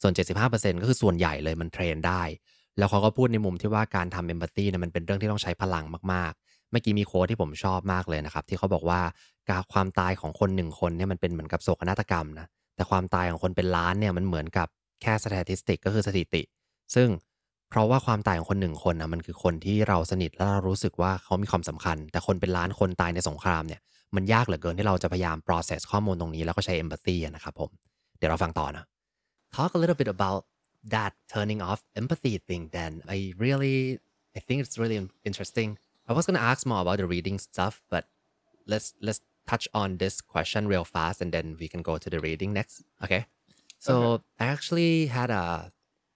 [0.02, 0.14] ส่วน
[0.48, 2.22] 75%ก็คือส่วนใหญ่เลยมันเทรนได้
[2.78, 9.02] แล้วเขาก็พูดในมุมที่ว่าการทำเอมพัตตีเนี่ยมันเป็นเรื่องที่ต้องใช้พลังมากๆ เมื่อกี้มีโค้ดที่ผมชอบมากเลยนะครับ ที่เขาบอกว่า
[9.50, 14.68] การความตายของคนหนึ่งคนเนี่ยมันเป็นเหมือนกับโศกนาฏกรรมนะแต่ความตายของคนเป็นล้านเนี่ยมันเหมือนกับ
[15.02, 16.42] แค่สถิติ ก็คือสถิติ
[16.96, 17.10] ซึ่ง
[17.70, 23.82] เพราะว่าความตายของคนหนึ่งคนนะมันคือคนที่เราสนิทและเรารู้สึกว่าเขามีความสำคัญ แต่คนเป็นล้านคนตายในสงครามเนี่ย
[24.16, 27.70] มันยากเหลือเกินที่เราจะพยายาม process ข้อมูลตรงนี้แล้วก็ใช้ empathy นะครับผม
[28.18, 28.86] เดี๋ยวเราฟังต่อนะ
[29.56, 30.42] talk a little bit about
[30.94, 33.78] that turning off empathy thing then I really
[34.38, 34.98] I think it's really
[35.30, 35.70] interesting
[36.08, 38.08] I was gonna ask more about the reading stuff but
[38.68, 42.20] let's let's touch on this question real fast and then we can go to the
[42.20, 43.26] reading next okay
[43.80, 44.24] so Okay.
[44.40, 45.72] I actually had a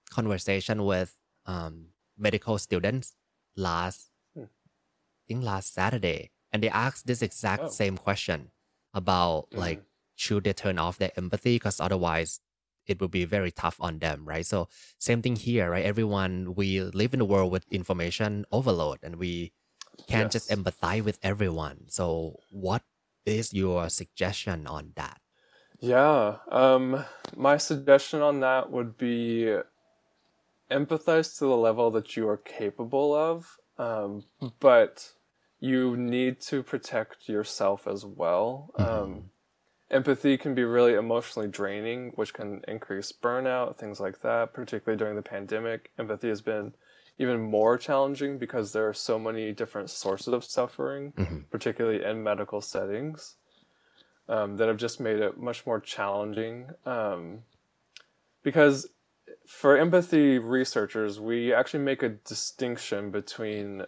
[0.10, 3.16] conversation with um, medical students
[3.56, 4.44] last Hmm.
[4.44, 7.70] I think last Saturday and they asked this exact Oh.
[7.70, 8.52] same question
[8.94, 9.84] about like
[10.16, 12.40] should they turn off their empathy because otherwise
[12.88, 16.82] it would be very tough on them right so same thing here right everyone we
[16.82, 19.52] live in a world with information overload and we
[20.08, 22.84] can't just empathize with everyone so what
[23.26, 25.20] is your suggestion on that
[25.80, 26.38] Yeah.
[26.52, 27.06] Um,
[27.36, 29.58] my suggestion on that would be
[30.72, 34.24] empathize to the level that you are capable of, um,
[34.60, 35.14] but
[35.60, 38.72] you need to protect yourself as well.
[38.76, 39.30] Um,
[39.90, 45.16] empathy can be really emotionally draining, which can increase burnout, things like that, particularly during
[45.16, 45.92] the pandemic.
[45.98, 46.74] Empathy has been
[47.20, 51.14] even more challenging because there are so many different sources of suffering,
[51.50, 53.36] particularly in medical settings
[54.30, 56.70] um, that have just made it much more challenging.
[56.86, 57.40] Um,
[58.44, 58.88] because
[59.48, 63.84] for empathy researchers, we actually make a distinction between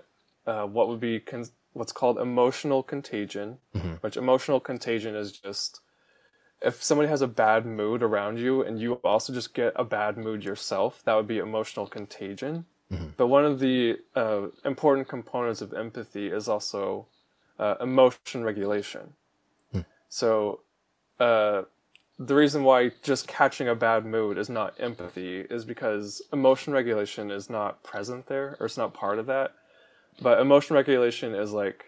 [0.48, 3.58] uh, what would be con- what's called emotional contagion,
[4.02, 5.82] which emotional contagion is just
[6.62, 10.18] if somebody has a bad mood around you and you also just get a bad
[10.18, 12.66] mood yourself, that would be emotional contagion.
[13.18, 17.06] But one of the uh, important components of empathy is also
[17.60, 19.14] uh, emotion regulation.
[20.10, 20.62] So,
[21.20, 21.64] uh,
[22.18, 27.32] the reason why just catching a bad mood is not empathy is because emotion regulation
[27.32, 29.54] is not present there, or it's not part of that.
[30.22, 31.86] But emotion regulation is like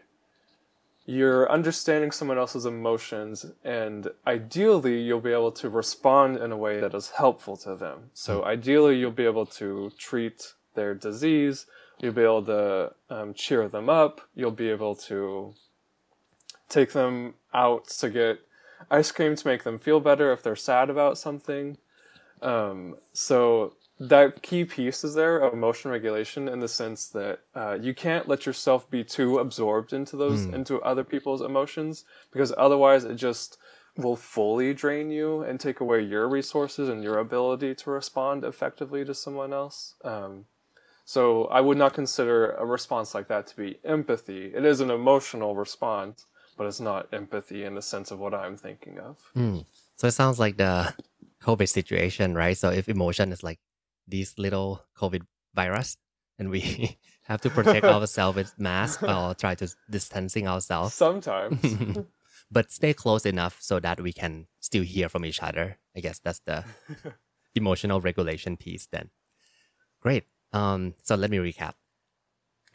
[1.06, 6.80] you're understanding someone else's emotions, and ideally, you'll be able to respond in a way
[6.80, 8.12] that is helpful to them.
[8.14, 11.66] So, ideally, you'll be able to treat their disease,
[12.00, 15.54] you'll be able to um, cheer them up, you'll be able to
[16.70, 18.40] take them out to get
[18.90, 21.78] ice cream to make them feel better if they're sad about something.
[22.42, 27.78] Um, so that key piece is there of emotion regulation in the sense that uh,
[27.80, 33.04] you can't let yourself be too absorbed into those into other people's emotions because otherwise
[33.04, 33.60] it just
[33.98, 39.06] will fully drain you and take away your resources and your ability to respond effectively
[39.06, 39.94] to someone else.
[40.04, 40.46] Um,
[41.12, 44.46] so I would not consider a response like that to be empathy.
[44.56, 46.26] It is an emotional response,
[46.58, 49.18] but it's not empathy in the sense of what I'm thinking of.
[49.34, 49.58] Hmm.
[49.98, 50.94] So it sounds like the
[51.44, 52.58] COVID situation, right?
[52.58, 53.60] So if emotion is like
[54.08, 55.98] this little COVID virus,
[56.40, 61.60] and we have to protect ourselves with masks or try to distancing ourselves, Sometimes.
[62.52, 65.78] but stay close enough so that we can still hear from each other.
[65.94, 66.64] I guess that's the
[67.54, 69.10] emotional regulation piece then.
[70.00, 70.24] Great.
[70.60, 71.74] Um, so let me recap.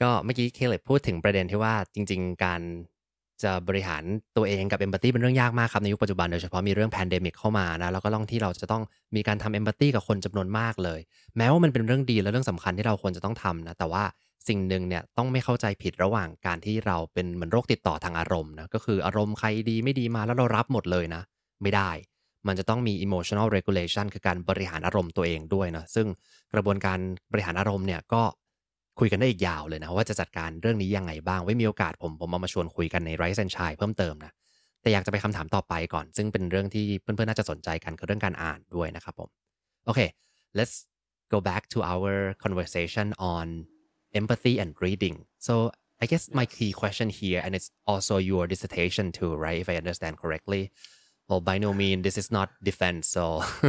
[0.03, 2.62] ก็เมื่อกี้เคเลบพูดถึงประเด็นที่ว่าจริง ๆ การ
[3.43, 4.03] จะบริหาร
[4.37, 8.83] ตัวเองกับ empathy เป็นเรื่องยากมากครับ ในยุคปัจจุบันโดยเฉพาะมีเรื่อง pandemic เข้ามานะแล้วก็ต้องที่เราจะต้อง
[9.17, 11.01] มีการทำ empathy กับคนจำนวนมากเลย
[11.37, 14.05] แม้ว่ามันเป็นเรื่องดีและเรื่องสำคัญที่เราควรจะต้องทำนะแต่ว่า
[14.49, 21.23] สิ่งหนึ่งเนี่ยต้องไม่เข้าใจผิดระหว่างการที่เราเป็นเหมือนโรคติดต่อทางอารมณ์นะก็คืออารมณ์ใครดีไม่ดีมาแล้วเรารับหมดเลยนะ
[21.62, 21.91] ไม่ได้
[22.49, 26.07] มันจะต้องมี emotional regulation คือการบริหารอารมณ์ตัวเองด้วยนะซึ่ง
[26.53, 26.99] กระบวนการ
[27.33, 28.23] บริหารอารมณ์เนี่ยก็
[28.99, 34.33] คุยกันได้อีกยาวเลยนะ ว่าจะจัดการเรื่องนี้ยังไงบ้าง ไว้มีโอกาสผมผมเอามาชวนคุยกันใน Rise and Shine เพิ่มเติมนะ
[34.81, 39.29] แต่อยากจะไปคำถามต่อไปก่อน ซึ่งเป็นเรื่องที่เพื่อนๆ น่าจะสนใจกันคือเรื่องการอ่านด้วยนะครับผม
[39.87, 40.01] โอเค
[40.59, 40.77] let's
[41.33, 42.13] go back to our
[42.45, 43.47] conversation on
[44.21, 45.55] empathy and reading so
[46.03, 49.77] I guess my key question here and it's also your dissertation too right if I
[49.83, 50.63] understand correctly
[51.29, 53.43] well by no means this is not defense so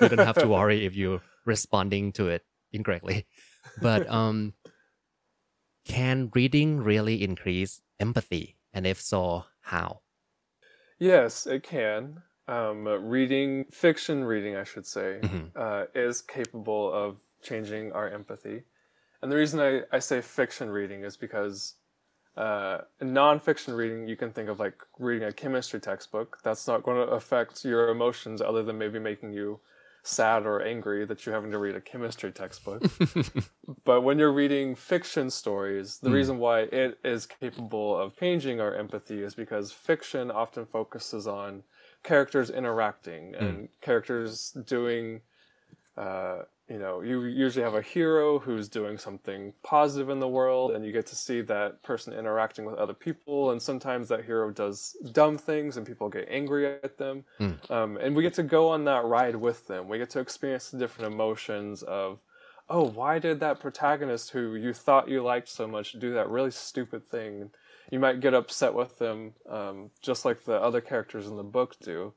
[0.00, 3.26] you don't have to worry if you're responding to it incorrectly
[3.80, 4.54] but um
[5.84, 10.00] can reading really increase empathy and if so how
[10.98, 12.22] Yes, it can.
[12.48, 15.50] Um, reading, fiction reading, I should say, Mhm.
[15.54, 18.64] uh, is capable of changing our empathy.
[19.20, 21.74] And the reason I, I say fiction reading is because
[22.36, 26.38] uh, in nonfiction reading, you can think of like reading a chemistry textbook.
[26.42, 29.60] That's not going to affect your emotions other than maybe making you
[30.02, 32.82] sad or angry that you're having to read a chemistry textbook.
[33.84, 38.74] but when you're reading fiction stories, the reason why it is capable of changing our
[38.74, 41.64] empathy is because fiction often focuses on
[42.04, 45.22] characters interacting and characters doing
[45.96, 50.72] uh, you know, you usually have a hero who's doing something positive in the world,
[50.72, 53.52] and you get to see that person interacting with other people.
[53.52, 57.24] And sometimes that hero does dumb things, and people get angry at them.
[57.70, 59.88] Um, and we get to go on that ride with them.
[59.88, 62.20] We get to experience the different emotions of,
[62.68, 66.50] oh, why did that protagonist who you thought you liked so much do that really
[66.50, 67.50] stupid thing?
[67.92, 71.76] You might get upset with them, um, just like the other characters in the book
[71.80, 72.12] do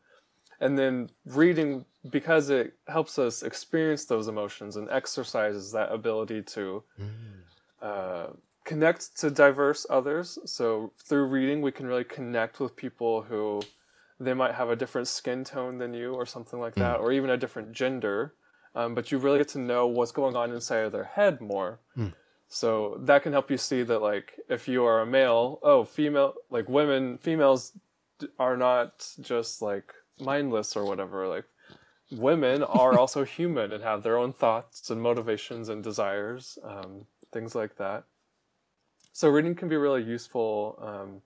[0.62, 6.84] and then reading because it helps us experience those emotions and exercises that ability to
[7.82, 8.28] uh,
[8.65, 10.38] connect to diverse others.
[10.45, 13.62] So through reading we can really connect with people who
[14.19, 17.30] they might have a different skin tone than you or something like that or even
[17.30, 18.34] a different gender.
[18.76, 21.80] Um, but you really get to know what's going on inside of their head more.
[22.48, 26.34] So that can help you see that like if you are a male oh female
[26.50, 27.74] like women females
[28.39, 31.45] are not just like mindless or whatever like
[32.12, 37.53] women are also human and have their own thoughts and motivations and desires um, things
[37.53, 38.03] like that.
[39.13, 41.21] So reading can be really useful um,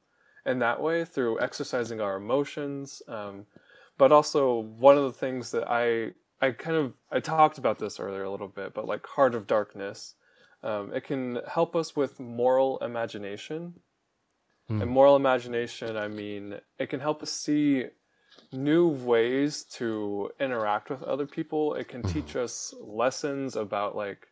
[0.46, 3.46] in that way through exercising our emotions um,
[3.98, 8.00] but also one of the things that i i kind of i talked about this
[8.00, 10.16] earlier a little bit but like heart of darkness
[10.64, 13.74] um, it can help us with moral imagination.
[14.82, 17.86] And moral imagination i mean it can help us see
[18.52, 21.74] new ways to interact with other people.
[21.76, 24.28] It can teach us lessons about like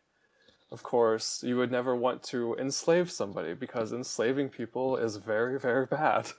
[0.70, 5.86] of course you would never want to enslave somebody because enslaving people is very very
[5.86, 6.30] bad.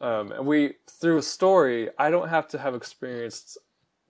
[0.00, 3.58] Um, and we through a story i don't have to have experienced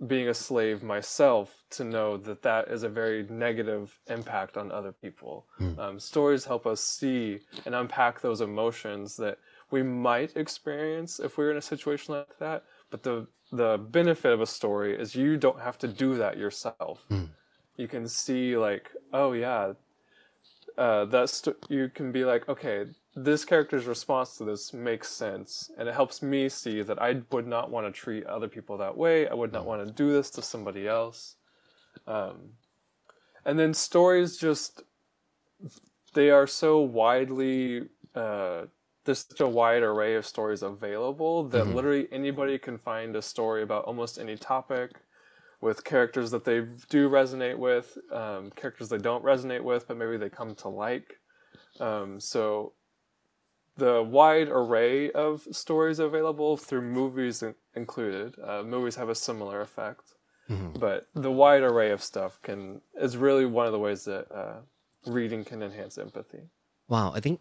[0.06, 4.92] being a slave myself to know that that is a very negative impact on other
[4.92, 5.46] people.
[5.78, 9.38] Um, stories help us see and unpack those emotions that
[9.70, 14.32] we might experience if we were in a situation like that but the the benefit
[14.32, 17.06] of a story is you don't have to do that yourself.
[17.76, 19.72] You can see like oh yeah
[20.76, 25.70] uh, that st- you can be like okay this character's response to this makes sense
[25.76, 28.96] and it helps me see that i would not want to treat other people that
[28.96, 29.26] way.
[29.26, 31.34] I would not want to do this to somebody else.
[32.06, 32.50] Um,
[33.44, 34.82] and then stories just
[36.14, 38.66] they are so widely uh,
[39.08, 43.62] there's such a wide array of stories available that literally anybody can find a story
[43.62, 44.90] about almost any topic
[45.62, 50.18] with characters that they do resonate with, um, characters they don't resonate with, but maybe
[50.18, 51.20] they come to like.
[51.80, 52.74] Um, so
[53.78, 59.62] the wide array of stories available through movies in- included, uh, movies have a similar
[59.62, 60.12] effect.
[60.78, 64.60] But the wide array of stuff can is really one of the ways that uh,
[65.06, 66.42] reading can enhance empathy.
[66.88, 67.40] Wow, I think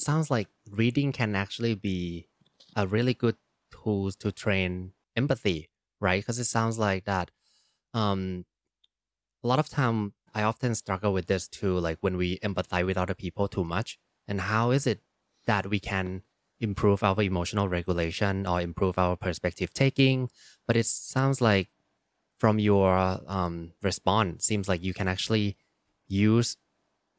[0.00, 2.28] sounds like reading can actually be
[2.74, 3.36] a really good
[3.70, 6.22] tool to train empathy, right?
[6.22, 7.30] Because it sounds like that.
[7.94, 8.44] Um,
[9.42, 12.98] a lot of time, I often struggle with this too, like when we empathize with
[12.98, 15.00] other people too much, and how is it
[15.46, 16.22] that we can
[16.60, 20.28] improve our emotional regulation or improve our perspective taking?
[20.66, 21.68] But it sounds like
[22.38, 25.56] from your um, response, seems like you can actually
[26.06, 26.56] use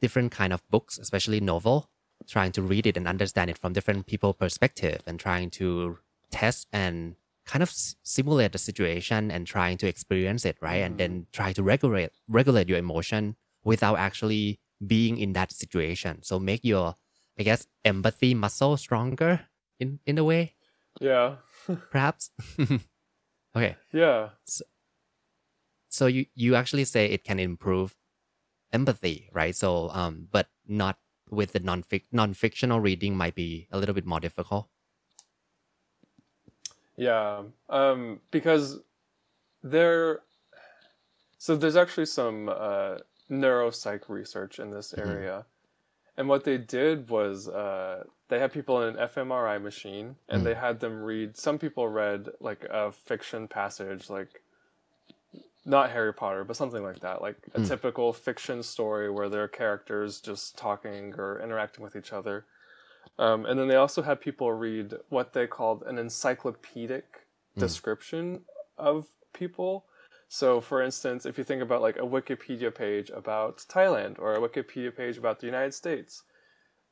[0.01, 1.89] different kind of books, especially novel,
[2.27, 5.99] trying to read it and understand it from different people perspective and trying to
[6.31, 10.83] test and kind of s- simulate the situation and trying to experience it right?
[10.83, 16.23] And then try to regulate regulate your emotion without actually being in that situation.
[16.23, 16.95] So make your
[17.39, 19.41] i guess empathy muscle stronger
[19.79, 20.55] in in a way.
[20.99, 21.35] Yeah,
[21.91, 22.31] perhaps.
[23.55, 23.75] Okay.
[23.91, 24.29] Yeah,
[25.89, 27.95] so you you actually say it can improve
[28.73, 29.55] empathy right?
[29.55, 30.97] So um but not
[31.29, 34.67] with the non-fic non-fictional reading might be a little bit more difficult
[36.97, 37.43] yeah.
[37.69, 38.79] Um, because
[39.63, 40.21] there,
[41.37, 42.97] so there's actually some uh,
[43.31, 45.45] neuropsych research in this area,
[46.17, 50.55] and what they did was uh, they had people in an fMRI machine, and they
[50.55, 51.37] had them read.
[51.37, 54.41] Some people read like a fiction passage, like
[55.67, 57.65] not Harry Potter, but something like that, like a hmm.
[57.65, 62.45] typical fiction story where there are characters just talking or interacting with each other.
[63.19, 67.59] Um, and then they also had people read what they called an encyclopedic hmm.
[67.59, 68.41] description
[68.77, 69.85] of people.
[70.29, 74.39] So, for instance, if you think about like a Wikipedia page about Thailand or a
[74.39, 76.23] Wikipedia page about the United States,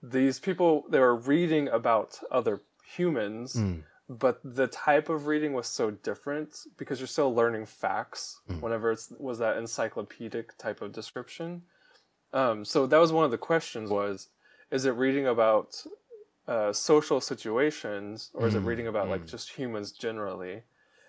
[0.04, 3.80] these people they were reading about other humans, hmm.
[4.08, 9.00] But the type of reading was so different because you're still learning facts whenever it
[9.20, 11.64] was that encyclopedic type of description.
[12.34, 14.30] Um, so that was one of the questions was,
[14.72, 15.82] is it reading about
[16.48, 20.64] uh, social situations or is it reading about like just humans generally?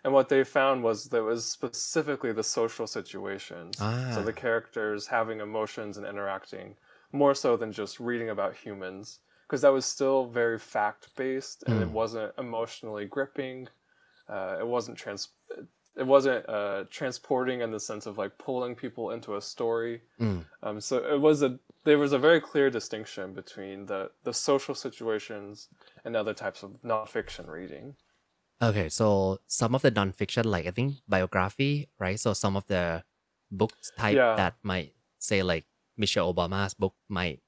[0.05, 3.77] And what they found was that it was specifically the social situations.
[3.79, 4.23] So Ah.
[4.23, 6.77] the characters having emotions and interacting
[7.13, 9.19] more so than just reading about humans.
[9.47, 13.69] Because that was still very fact based and it wasn't emotionally gripping.
[14.29, 15.29] Uh, it wasn't trans.
[15.97, 20.03] It wasn't uh, transporting in the sense of like pulling people into a story.
[20.63, 24.75] Um, so it was a there was a very clear distinction between the the social
[24.75, 25.69] situations
[26.05, 27.95] and other types of nonfiction reading.
[28.61, 32.19] Okay, so some of the nonfiction, like I think biography, right?
[32.19, 33.05] So some of the
[33.51, 34.35] books type Yeah.
[34.35, 35.67] that might say like
[35.97, 37.41] Michelle Obama's book might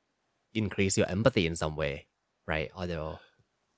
[0.54, 2.06] increase your empathy in some way,
[2.46, 2.70] right?
[2.74, 3.18] Although,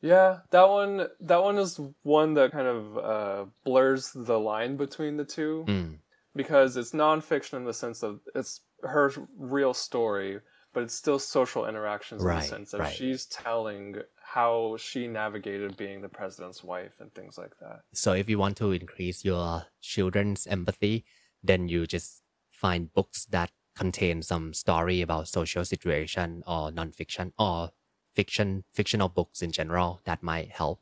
[0.01, 5.17] Yeah, that one that one is one that kind of uh, blurs the line between
[5.17, 5.99] the two mm,
[6.35, 10.41] because it's nonfiction in the sense of it's her real story,
[10.73, 12.95] but it's still social interactions in the sense of right.
[12.95, 17.81] she's telling how she navigated being the president's wife and things like that.
[17.93, 21.05] so if you want to increase your children's empathy,
[21.43, 27.71] then you just find books that contain some story about social situation or nonfiction or
[28.15, 30.81] fiction, fictional books in general that might help,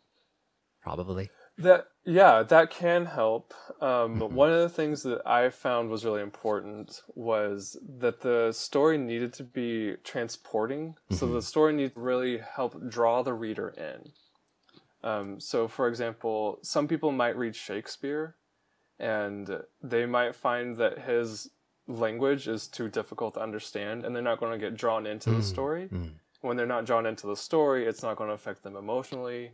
[0.81, 1.31] probably.
[1.59, 3.53] That yeah, that can help.
[3.83, 8.97] Um, One of the things that I found was really important was that the story
[8.97, 10.95] needed to be transporting.
[11.11, 14.13] So the story needed to really help draw the reader in.
[15.03, 18.37] Um, so, for example, some people might read Shakespeare,
[18.99, 21.51] and they might find that his
[21.89, 25.43] language is too difficult to understand, and they're not going to get drawn into the
[25.43, 25.89] story.
[26.43, 29.51] When they're not drawn into the story, it's not going to affect them emotionally.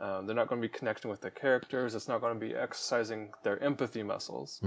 [0.00, 1.94] Um, they're not going to be connecting with the characters.
[1.94, 4.60] It's not going to be exercising their empathy muscles.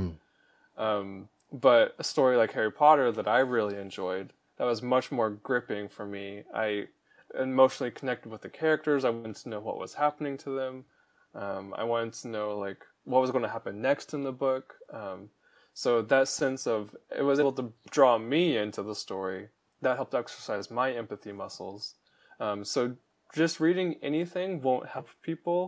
[0.77, 5.29] Um, but a story like Harry Potter that I really enjoyed, that was much more
[5.29, 6.43] gripping for me.
[6.53, 6.87] I
[7.37, 9.03] emotionally connected with the characters.
[9.03, 10.85] I wanted to know what was happening to them.
[11.35, 14.75] Um, I wanted to know like what was going to happen next in the book.
[14.91, 15.29] Um,
[15.76, 16.80] so that sense of
[17.16, 19.48] it was able to draw me into the story.
[19.80, 21.94] That helped exercise my empathy muscles.
[22.38, 22.80] Um, so
[23.34, 25.60] just reading anything won't help people,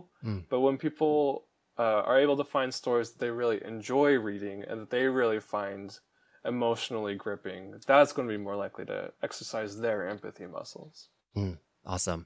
[0.49, 1.45] but when people
[1.77, 5.39] uh, are able to find stories that they really enjoy reading and that they really
[5.39, 5.99] find
[6.45, 10.95] emotionally gripping, that's going to be more likely to exercise their empathy muscles.
[11.37, 11.53] อืม
[11.93, 12.21] awesome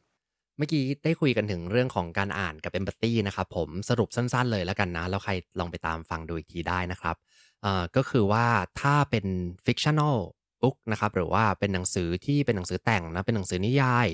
[0.57, 7.16] เมื่อกี้ได้คุยกันถึงเรื่องของการอ่านกับ empathy นะครับผมสรุปสั้นๆเลยแล้วกันนะ แล้วใครลองไปตามฟังดูอีกทีได้นะครับ
[7.65, 8.47] อ่าก็คือว่า
[8.81, 9.27] ถ้าเป็น
[9.67, 10.17] fictional
[10.62, 14.09] book นะครับหรือว่าเป็นหนังสือที่เป็นหนังสือแต่งนะเป็นหนังสือนิยาย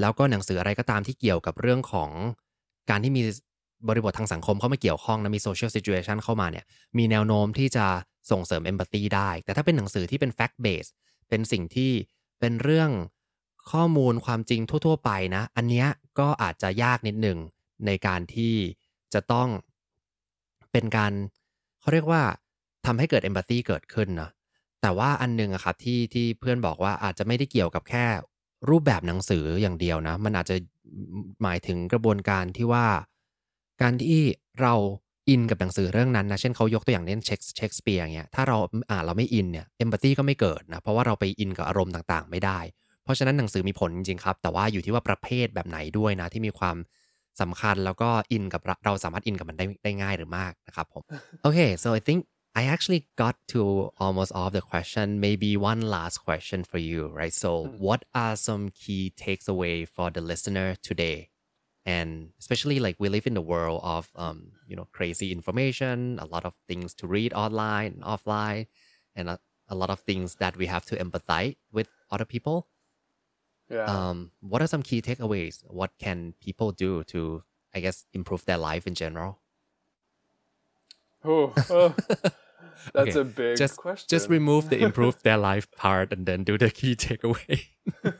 [0.00, 2.10] แล้วก็หนังสืออะไรก็ตามที่เกี่ยวกับเรื่องของ
[2.90, 3.22] การที่มี
[3.88, 6.64] บริบททางสังคมเข้ามาเกี่ยวข้องนะมี social situation เข้ามาเนี่ย
[6.98, 7.86] มีแนวโน้มที่จะ
[8.30, 10.92] ส่งเสริม empathy ได้ แต่ถ้าเป็นหนังสือที่เป็น fact based
[11.28, 11.92] เป็นสิ่งที่
[12.40, 12.90] เป็นเรื่อง
[13.72, 15.88] ข้อมูลความจริงทั่ว ๆ ไปนะ อันเนี้ย
[16.18, 17.38] ก็อาจจะยากนิดหนึ่ง
[17.86, 18.54] ในการที่
[19.14, 19.48] จะต้อง
[20.72, 21.12] เป็นการ
[21.82, 22.22] เขาเรียกว่า
[22.86, 24.30] ทำให้เกิด empathy เกิดขึ้นนะ
[24.82, 28.04] แต่ว่าอันหนึงอะครับที่ที่เพื่อนบอกว่าอาจจะไม่ได้เกี่ยวกับแค่
[28.70, 30.56] รูปแบบหนังสืออย่างเดียวนะ มันอาจจะ
[31.42, 32.86] หมายถึงกระบวนการที่ว่า
[33.82, 34.22] การที่
[34.60, 34.74] เรา
[35.28, 38.56] อินกับหนังสือเรื่องนั้นนะ เช่นเขายกตัวอย่างเช่นเช็คเช็คสเปียร์เงี้ย ถ้าเรา
[38.90, 42.58] อ่านเราไม่อินเนี่ยเอมพัตตีก็ไม่เกิดนะ เพราะว่าเราไปอินกับอารมณ์ต่างๆ ไม่ได้
[43.04, 46.76] เพราะฉะนั้นหนังสือมีผลจริงๆครับ แต่ว่าอยู่ที่ว่าประเภทแบบไหนด้วยนะที่มีความ
[47.40, 51.02] สำคัญแล้วก็อินกับเราเราสามารถอินกับมันได้ได้ง่ายหรือมากนะครับผม
[51.46, 52.20] Okay so I think
[52.60, 53.60] I actually got to
[54.04, 57.50] almost all of the question maybe one last question for you right so
[57.86, 61.18] what are some key takes away for the listener today
[61.96, 62.10] and
[62.42, 64.38] especially like we live in the world of um,
[64.70, 68.66] you know crazy information a lot of things to read online and offline
[69.16, 69.36] and a,
[69.74, 72.56] a lot of things that we have to empathize with other people
[73.72, 74.04] Yeah.
[74.10, 77.42] um, what are some key takeaways what can people do to
[77.74, 79.40] i guess improve their life in general
[81.24, 81.94] oh, oh,
[82.94, 84.06] that's Okay, a big just question.
[84.08, 87.66] just remove the improve their life part and then do the key takeaway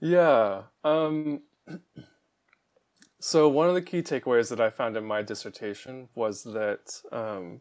[0.00, 0.64] Yeah.
[0.84, 1.42] Um,
[3.20, 7.60] so one of the key takeaways that I found in my dissertation was that um,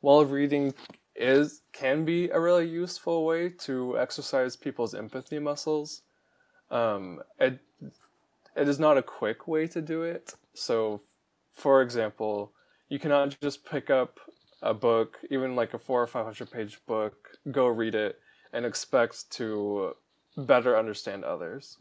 [0.00, 0.74] while reading
[1.14, 6.02] is can be a really useful way to exercise people's empathy muscles,
[6.70, 7.58] um, it
[8.56, 10.34] it is not a quick way to do it.
[10.54, 11.00] So,
[11.52, 12.52] for example,
[12.88, 14.20] you cannot just pick up
[14.62, 18.18] a book, even like a four or five hundred page book, go read it,
[18.52, 19.94] and expect to
[20.36, 21.78] better understand others.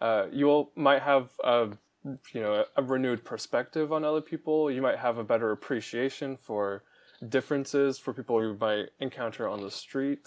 [0.00, 1.68] Uh, you might have a
[2.32, 4.70] you know a renewed perspective on other people.
[4.70, 6.82] You might have a better appreciation for
[7.26, 10.26] differences for people you might encounter on the street.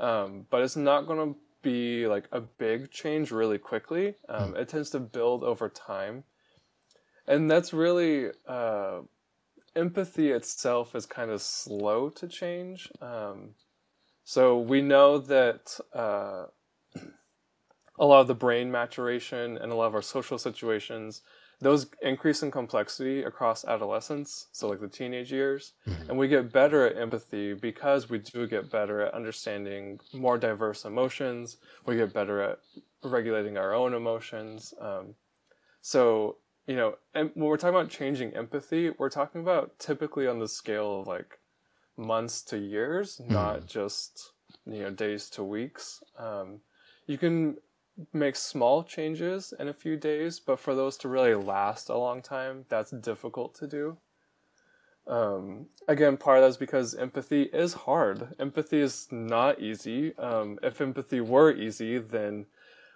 [0.00, 4.14] Um, but it's not going to be like a big change really quickly.
[4.28, 6.24] Um, It tends to build over time,
[7.26, 9.00] and that's really uh,
[9.76, 12.90] empathy itself is kind of slow to change.
[13.00, 13.54] Um,
[14.24, 16.46] so we know that uh,
[17.98, 21.22] a lot of the brain maturation and a lot of our social situations
[21.62, 25.72] those increase in complexity across adolescence so like the teenage years
[26.08, 30.84] and we get better at empathy because we do get better at understanding more diverse
[30.84, 32.58] emotions we get better at
[33.04, 35.14] regulating our own emotions um,
[35.80, 36.36] so
[36.66, 40.48] you know and when we're talking about changing empathy we're talking about typically on the
[40.48, 41.38] scale of like
[41.96, 44.32] months to years not just
[44.66, 46.60] you know days to weeks um,
[47.06, 47.56] you can
[48.12, 52.22] make small changes in a few days, but for those to really last a long
[52.22, 53.96] time, that's difficult to do.
[55.06, 58.34] Um, again, part of that's because empathy is hard.
[58.38, 60.16] Empathy is not easy.
[60.16, 62.46] Um, if empathy were easy, then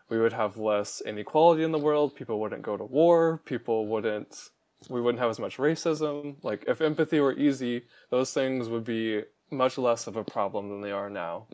[0.09, 2.15] we would have less inequality in the world.
[2.15, 3.41] People wouldn't go to war.
[3.45, 4.51] People wouldn't.
[4.89, 6.37] We wouldn't have as much racism.
[6.43, 10.81] Like if empathy were easy, those things would be much less of a problem than
[10.83, 11.47] they are now.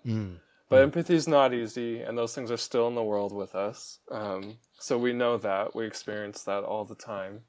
[0.72, 3.98] But empathy is not easy, and those things are still in the world with us.
[4.10, 5.76] Um, so we know that.
[5.76, 7.42] We experience that all the time.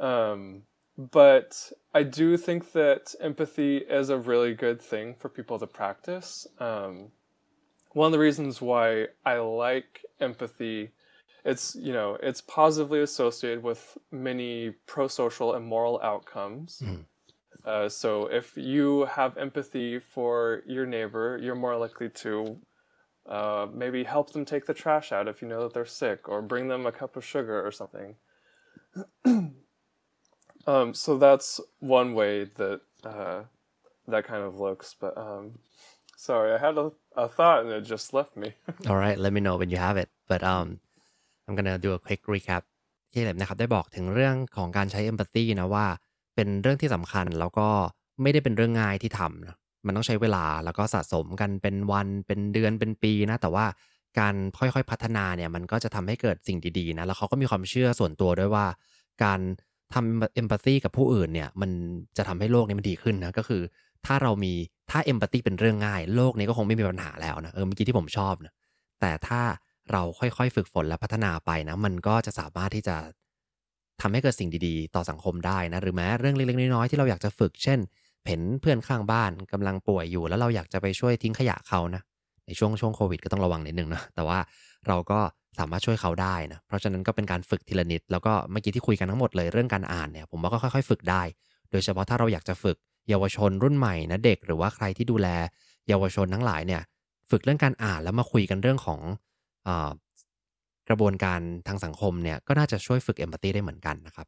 [0.00, 0.62] Um,
[0.98, 6.44] but I do think that empathy is a really good thing for people to practice.
[6.58, 7.12] Um,
[7.92, 10.90] one of the reasons why I like empathy,
[11.44, 16.82] it's you know it's positively associated with many pro-social and moral outcomes.
[17.65, 22.57] Uh, so if you have empathy for your neighbor, you're more likely to
[23.27, 26.41] uh, maybe help them take the trash out if you know that they're sick, or
[26.41, 28.15] bring them a cup of sugar or something.
[30.67, 33.41] um, so that's one way that uh,
[34.07, 34.95] that kind of looks.
[34.99, 35.59] But um,
[36.15, 38.53] sorry, I had a, a thought and it just left me.
[38.87, 40.79] All right let me know when you have it but um
[41.47, 42.63] I'm gonna do a quick recap
[43.11, 45.87] ที่เล็บนะครับได้บอกถึงเรื่องของการใช้ empathy นะว่า
[46.34, 47.68] เป็นเรื่องที่สำคัญแล้วก็
[48.22, 49.56] ไม่ได้เป็นเรื่องง่ายที่ทำนะ
[49.86, 53.66] มันต้องใช้เวลาแล้วก็สะสมกันเป็นวันเป็นเดือนเป็นปีนะ แต่ว่า
[54.18, 58.66] การค่อยๆพัฒนาเนี่ยมันก็จะทำให้เกิดสิ่งดีๆนะแล้วเขาก็มีความเชื่อส่วนตัวด้วยว่า
[59.24, 59.40] การ
[59.94, 61.70] ทำ empathy กับผู้อื่นเนี่ยมัน
[62.16, 63.62] จะทำให้โลกนี้มันดีขึ้นนะก็คือ
[64.06, 64.52] ถ้าเรามี
[64.90, 68.52] ถ้า empathy เป็นเรื่องง่าย โลกนี้ก็คงไม่มีปัญหาแล้วนะเออเมื่อกี้ที่ผมชอบนะ
[69.00, 69.40] แต่ถ้า
[69.92, 72.96] เราค่อยๆ ฝึกฝนและพัฒนาไปนะ มันก็จะสามารถที่จะ
[74.02, 77.78] ทำให้เกิดสิ่งดีๆ ต่อสังคมได้นะ หรือแม้เรื่องเล็กๆ น้อยๆ ที่เราอยากจะฝึก เช่น
[78.26, 82.02] เห็นเพื่อนข้างบ้านกำลังป่วยอยู่ แล้วเราอยากจะไปช่วยทิ้งขยะเขานะ
[82.46, 84.38] ในช่วงช่วงโควิดก็ต้องระวังนิดนึงนะ แต่ว่า
[84.88, 85.18] เราก็
[85.58, 91.22] สามารถช่วยเขาได้นะ เพราะฉะนั้นก็เป็นการฝึกทีละนิด แล้วก็เมื่อกี้ที่คุยกันทั้งหมดเลยเรื่องการอ่านเนี่ย ผมว่าก็ค่อยๆ ฝึกได้
[91.70, 92.76] โดยเฉพาะถ้าเราอยากจะฝึก
[93.08, 95.28] เยาวชนรุ่นใหม่นะเด็ก หรือว่าใครที่ดูแล
[95.88, 96.82] เยาวชนทั้งหลายเนี่ย
[97.30, 99.00] ฝึกเรื่องการอ่านแล้วมาคุยกันเรื่องของ
[100.89, 104.27] กระบวนการทางสังคมเนี่ยก็น่าจะช่วยฝึก empathy ได้เหมือนกันนะครับ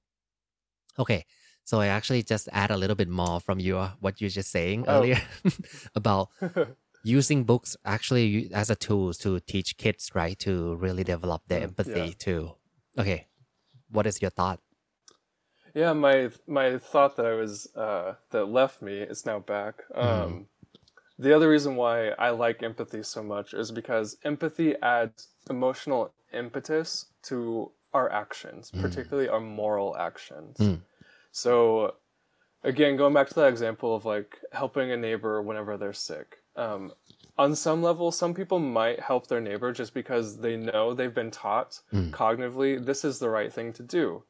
[1.02, 1.22] Okay,
[1.70, 4.80] so I actually just add a little bit more from your what you just saying
[4.88, 4.94] Oh.
[4.96, 5.22] earlier
[6.00, 6.26] about
[7.18, 11.62] using books actually u- as a tool to teach kids, right, to really develop their
[11.70, 12.24] empathy yeah.
[12.26, 12.42] too.
[13.02, 13.20] Okay,
[13.96, 14.60] what is your thought?
[15.82, 16.16] Yeah, my
[16.60, 19.76] my thought that I was uh, that left me is now back.
[19.96, 20.32] Um,
[21.26, 21.96] The other reason why
[22.28, 26.04] I like empathy so much is because empathy adds emotional
[26.35, 28.81] impetus to our actions, mm.
[28.81, 30.59] particularly our moral actions.
[30.59, 30.81] Mm.
[31.33, 31.95] So,
[32.63, 36.39] again, going back to that example of like helping a neighbor whenever they're sick.
[36.57, 36.93] Um,
[37.37, 41.31] on some level, some people might help their neighbor just because they know they've been
[41.31, 42.11] taught mm.
[42.11, 44.23] cognitively this is the right thing to do.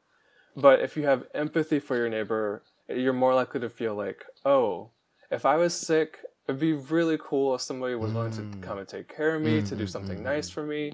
[0.55, 4.89] But if you have empathy for your neighbor, you're more likely to feel like, oh,
[5.29, 8.87] if I was sick, it'd be really cool if somebody was willing to come and
[8.87, 10.93] take care of me, to do something nice for me.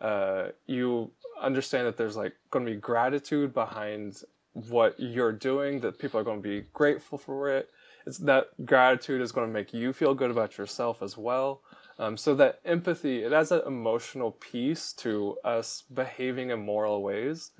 [0.00, 4.22] Uh, you understand that there's like going to be gratitude behind
[4.52, 7.70] what you're doing, that people are going to be grateful for it.
[8.06, 11.62] It's that gratitude is going to make you feel good about yourself as well.
[11.98, 17.50] Um, so that empathy, it has an emotional piece to us behaving in moral ways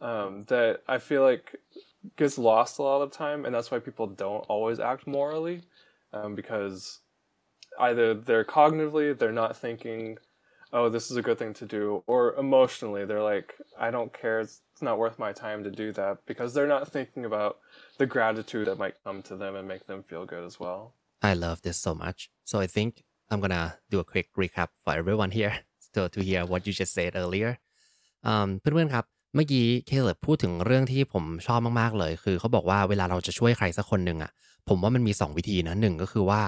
[0.00, 1.54] um, that I feel like
[2.16, 5.62] gets lost a lot of time, and that's why people don't always act morally,
[6.12, 6.98] um, because
[7.78, 10.18] either they're cognitively they're not thinking,
[10.77, 13.49] "Oh, this is a good thing to do," or emotionally they're like,
[13.85, 14.37] "I don't care.
[14.43, 17.53] It's, it's not worth my time to do that," because they're not thinking about
[17.99, 20.81] the gratitude that might come to them and make them feel good as well.
[21.21, 22.19] I love this so much.
[22.49, 25.53] So I think I'm gonna do a quick recap for everyone here
[25.93, 27.51] to to hear what you just said earlier.
[28.27, 29.05] อืมเพื่อนๆครับ
[29.35, 34.31] เมื่อกี้เคเลพูดถึงเรื่องที่ผมชอบมากๆเลย คือเขาบอกว่าเวลาเราจะช่วยใครสักคนหนึ่งอ่ะ
[34.69, 36.41] ผมว่ามันมี 2 วิธีนะหนึ่งก็คือว่า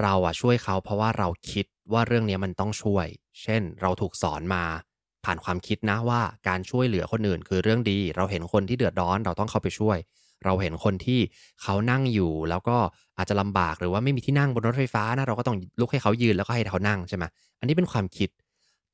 [0.00, 3.06] เราอะช่วยเขาเพราะว่าเราคิดว่าเรื่องนี้มันต้องช่วย
[3.42, 4.64] เช่น เราถูกสอนมา
[5.24, 9.98] ผ่านความคิดนะว่าการช่วยเหลือคนอื่นคือเรื่องดี เราเห็นคนที่เดือดร้อนเราต้องเข้าไปช่วย
[10.44, 11.20] เราเห็นคนที่
[11.62, 12.76] เขานั่งอยู่ แล้วก็
[13.18, 17.24] อาจจะลำบากหรือว่าไม่มีที่นั่งบนรถไฟฟ้านะเราก็ต้องลุกให้เขายืนแล้วก็ให้เขานั่งใช่ไหม
[17.60, 18.30] อันนี้เป็นความคิด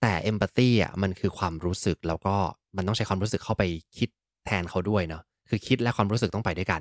[0.01, 2.35] แต่เอมพัตตีอะมันคือความรู้สึกแล้วก็
[2.77, 3.63] มันต้องใช้ความรู้สึกเข้าไป
[3.99, 4.09] คิด
[4.47, 6.81] แทนเขาด้วยเนาะคือคิดและความรู้สึกต้องไปด้วยกัน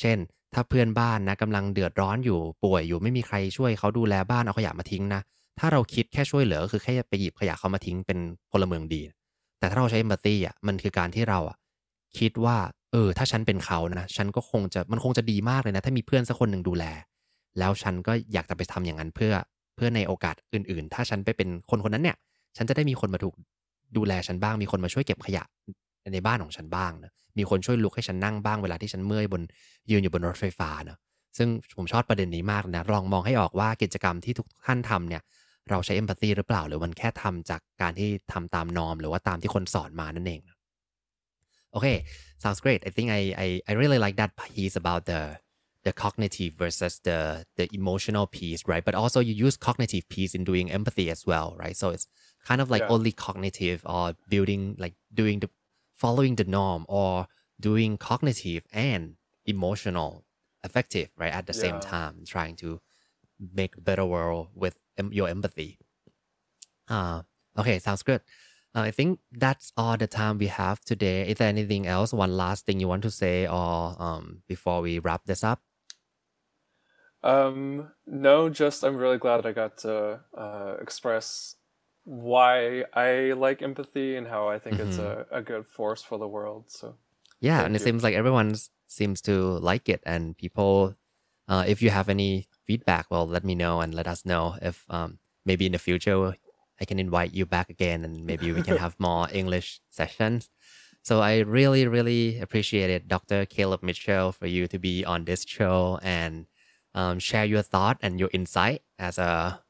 [0.00, 0.18] เช่น
[0.54, 5.20] ถ้าเพื่อนบ้านนะกำลังเดือดร้อนอยู่ป่วยอยู่ไม่มีใครช่วยเขาดูแลบ้านเอาขยะมาทิ้งนะ
[5.58, 8.18] ถ้าเราคิดแค่ช่วยเหลือก็คือแค่ไปหยิบขยะเขามาทิ้งเป็น
[8.50, 9.02] พลเมืองดี
[9.58, 11.56] แต่ถ้าเราใช้เอมพัตตี้อะมันคือการที่เราอะ
[12.18, 12.56] คิดว่า
[12.92, 16.84] เออถ้าฉันเป็นเขานะฉันก็คงจะมันคงจะดีมากเลยนะ ถ้ามีเพื่อนสักคนหนึ่งดูแล
[17.58, 19.32] แล้วฉันก็อยากจะไปทำอย่างนั้นเพื่อ
[19.76, 22.16] เพื่อในโอกาสอื่น ๆ ถ้าฉันไปเป็นคนคนนั้นเนี่ย
[22.56, 23.34] ฉันจะได้มีคนมาถูก
[23.96, 25.44] ดูแลฉันบ้างมีคนมาช่วยเก็บขยะ
[26.14, 29.42] ในบ้านของฉันบ้างนะ มีคนช่วยลุกให้ฉันนั่งบ้างเวลาที่ฉันเมื่อยบน
[29.90, 30.98] ยืนอยู่บนรถไฟฟ้าเนะ
[31.38, 35.22] ซึ่งผมชอบประเด็นนี้มากนะลองมองให้ออกว่ากิจกรรมที่ทุกท่านทำเนี่ย
[35.70, 40.40] เราใช้เอมพัตตีหรือเปล่า หรือมันแค่ทำจากการที่ทำตามนอม หรือว่าตามที่คนสอนมานั่นเอง
[41.72, 41.86] โอเค
[42.42, 45.20] sounds great I think I I I really like that piece about the
[45.86, 47.18] the cognitive versus the
[47.58, 51.48] the emotional piece right but also you use cognitive piece in doing empathy as well
[51.62, 52.06] right so it's
[52.48, 52.94] kind of like Yeah.
[52.94, 55.50] only cognitive or building like doing the
[56.00, 57.28] following the norm or
[57.60, 60.24] doing cognitive and emotional
[60.64, 62.80] effective right at the same time trying to
[63.40, 65.78] make a better world with em- your empathy
[66.88, 67.22] uh,
[67.58, 68.22] okay sounds good
[68.74, 71.28] uh, I think that's all the time we have today.
[71.28, 72.12] Is there anything else?
[72.12, 75.60] One last thing you want to say, or um, before we wrap this up?
[77.22, 81.56] Um, no, just I'm really glad I got to uh, express
[82.04, 86.28] why I like empathy and how I think it's a, a good force for the
[86.28, 86.64] world.
[86.68, 86.96] So
[87.40, 87.84] Yeah, Thank and it you.
[87.84, 88.54] seems like everyone
[88.86, 90.94] seems to like it, and people.
[91.48, 94.84] Uh, if you have any feedback, well, let me know and let us know if
[94.88, 96.36] um, maybe in the future
[96.80, 100.48] I can invite you back again, and maybe we can have more English sessions.
[101.02, 103.46] So I really, really appreciate it, Dr.
[103.46, 106.46] Caleb Mitchell for you to be on this show and
[106.94, 109.62] um, share your thought and your insight as a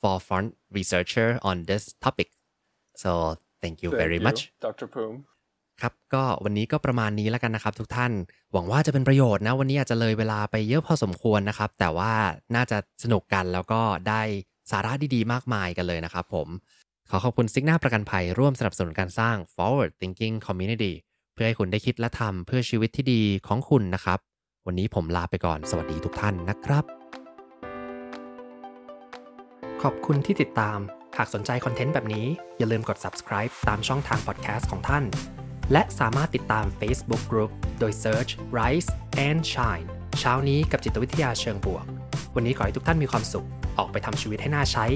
[0.00, 2.28] forefront researcher on this topic.
[3.02, 3.10] So
[3.62, 4.40] thank you thank very you, much.
[4.66, 4.88] Dr.
[4.94, 5.14] Poom.
[5.82, 8.12] ครับก็วันนี้ก็ประมาณนี้แล้วกันนะครับ ทุกท่าน
[8.52, 12.12] หวังว่าจะเป็นประโยชน์นะ วันนี้อาจจะเลยเวลาไปเยอะพอสมควรนะครับ แต่ว่า
[12.54, 14.22] น่าจะสนุกกันแล้วก็ได้
[14.70, 16.48] สาระดีๆ มากมายกันเลยนะครับผม
[17.10, 20.92] ขอขอบคุณซิกหน้าประกันภัยร่วมสนับสนุนการสร้าง forward thinking community
[21.34, 24.18] เพื่อให้คุณได้คิดและทำเพื่อชีวิตที่ดีของคุณนะครับ
[24.66, 26.84] วันนี้ผมลาไปก่อนสวัสดีทุกท่านนะครับ
[29.86, 30.78] ขอบคุณที่ติดตาม
[31.18, 32.26] หากสนใจคอนเทนต์แบบนี้
[32.58, 35.04] อย่าลืมกด subscribe ตามช่องทาง podcast ของท่าน
[35.72, 37.50] และสามารถติดตาม Facebook Group
[37.80, 38.90] โดย search Rise
[39.28, 39.86] and Shine
[40.20, 41.84] เช้านี้กับจิตวิทยาเชิงบวก
[42.34, 43.46] วันนี้ขอให้ทุกท่านมีความสุข
[43.78, 44.86] ออกไปทำชีวิตให้น่าใช้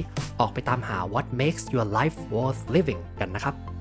[0.41, 3.74] ออกไปตามหา what makes your life worth living กันนะครับ